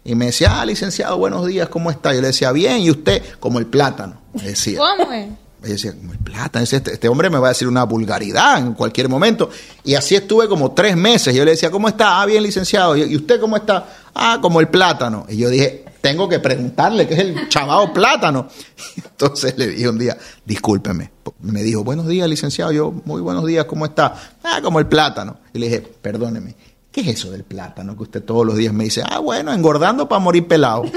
[0.04, 2.14] Y me decía, ah, licenciado, buenos días, ¿cómo está?
[2.14, 3.22] Yo le decía, bien, ¿y usted?
[3.40, 4.20] Como el plátano.
[4.34, 4.80] Me decía.
[4.80, 5.28] ¿Cómo es?
[5.62, 7.84] Y yo decía, como el plátano, Decía, este, este hombre me va a decir una
[7.84, 9.50] vulgaridad en cualquier momento.
[9.84, 11.36] Y así estuve como tres meses.
[11.36, 12.22] Yo le decía, ¿cómo está?
[12.22, 12.96] Ah, bien, licenciado.
[12.96, 13.86] ¿Y y usted cómo está?
[14.16, 15.26] Ah, como el plátano.
[15.28, 18.48] Y yo dije, tengo que preguntarle qué es el chavado plátano.
[18.96, 21.12] Entonces le dije un día, discúlpeme.
[21.42, 22.72] Me dijo, buenos días, licenciado.
[22.72, 24.16] Yo, muy buenos días, ¿cómo está?
[24.44, 25.38] Ah, como el plátano.
[25.54, 26.56] Y le dije, perdóneme,
[26.92, 29.04] ¿qué es eso del plátano que usted todos los días me dice?
[29.06, 30.84] Ah, bueno, engordando para morir pelado.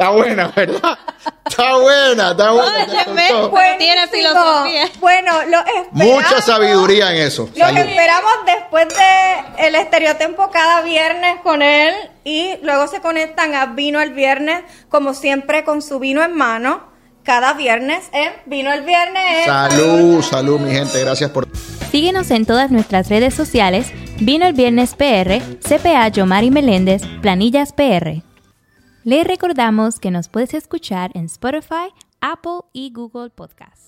[0.00, 0.98] Está buena, ¿verdad?
[1.46, 2.86] Está buena, está buena.
[3.04, 3.50] gustó.
[3.50, 4.88] Pues tiene filosofía.
[4.98, 5.92] Bueno, lo esperamos.
[5.92, 7.50] Mucha sabiduría en eso.
[7.54, 7.80] Los Salud.
[7.80, 11.92] esperamos después de el estereotempo cada viernes con él
[12.24, 16.82] y luego se conectan a Vino el Viernes, como siempre con su vino en mano,
[17.22, 19.44] cada viernes en Vino el Viernes.
[19.44, 20.98] Salud, salud, mi gente.
[20.98, 21.46] Gracias por.
[21.90, 28.29] Síguenos en todas nuestras redes sociales, Vino el Viernes PR, CPA Yomari Meléndez, Planillas PR.
[29.02, 31.88] Le recordamos que nos puedes escuchar en Spotify,
[32.20, 33.79] Apple y Google Podcast.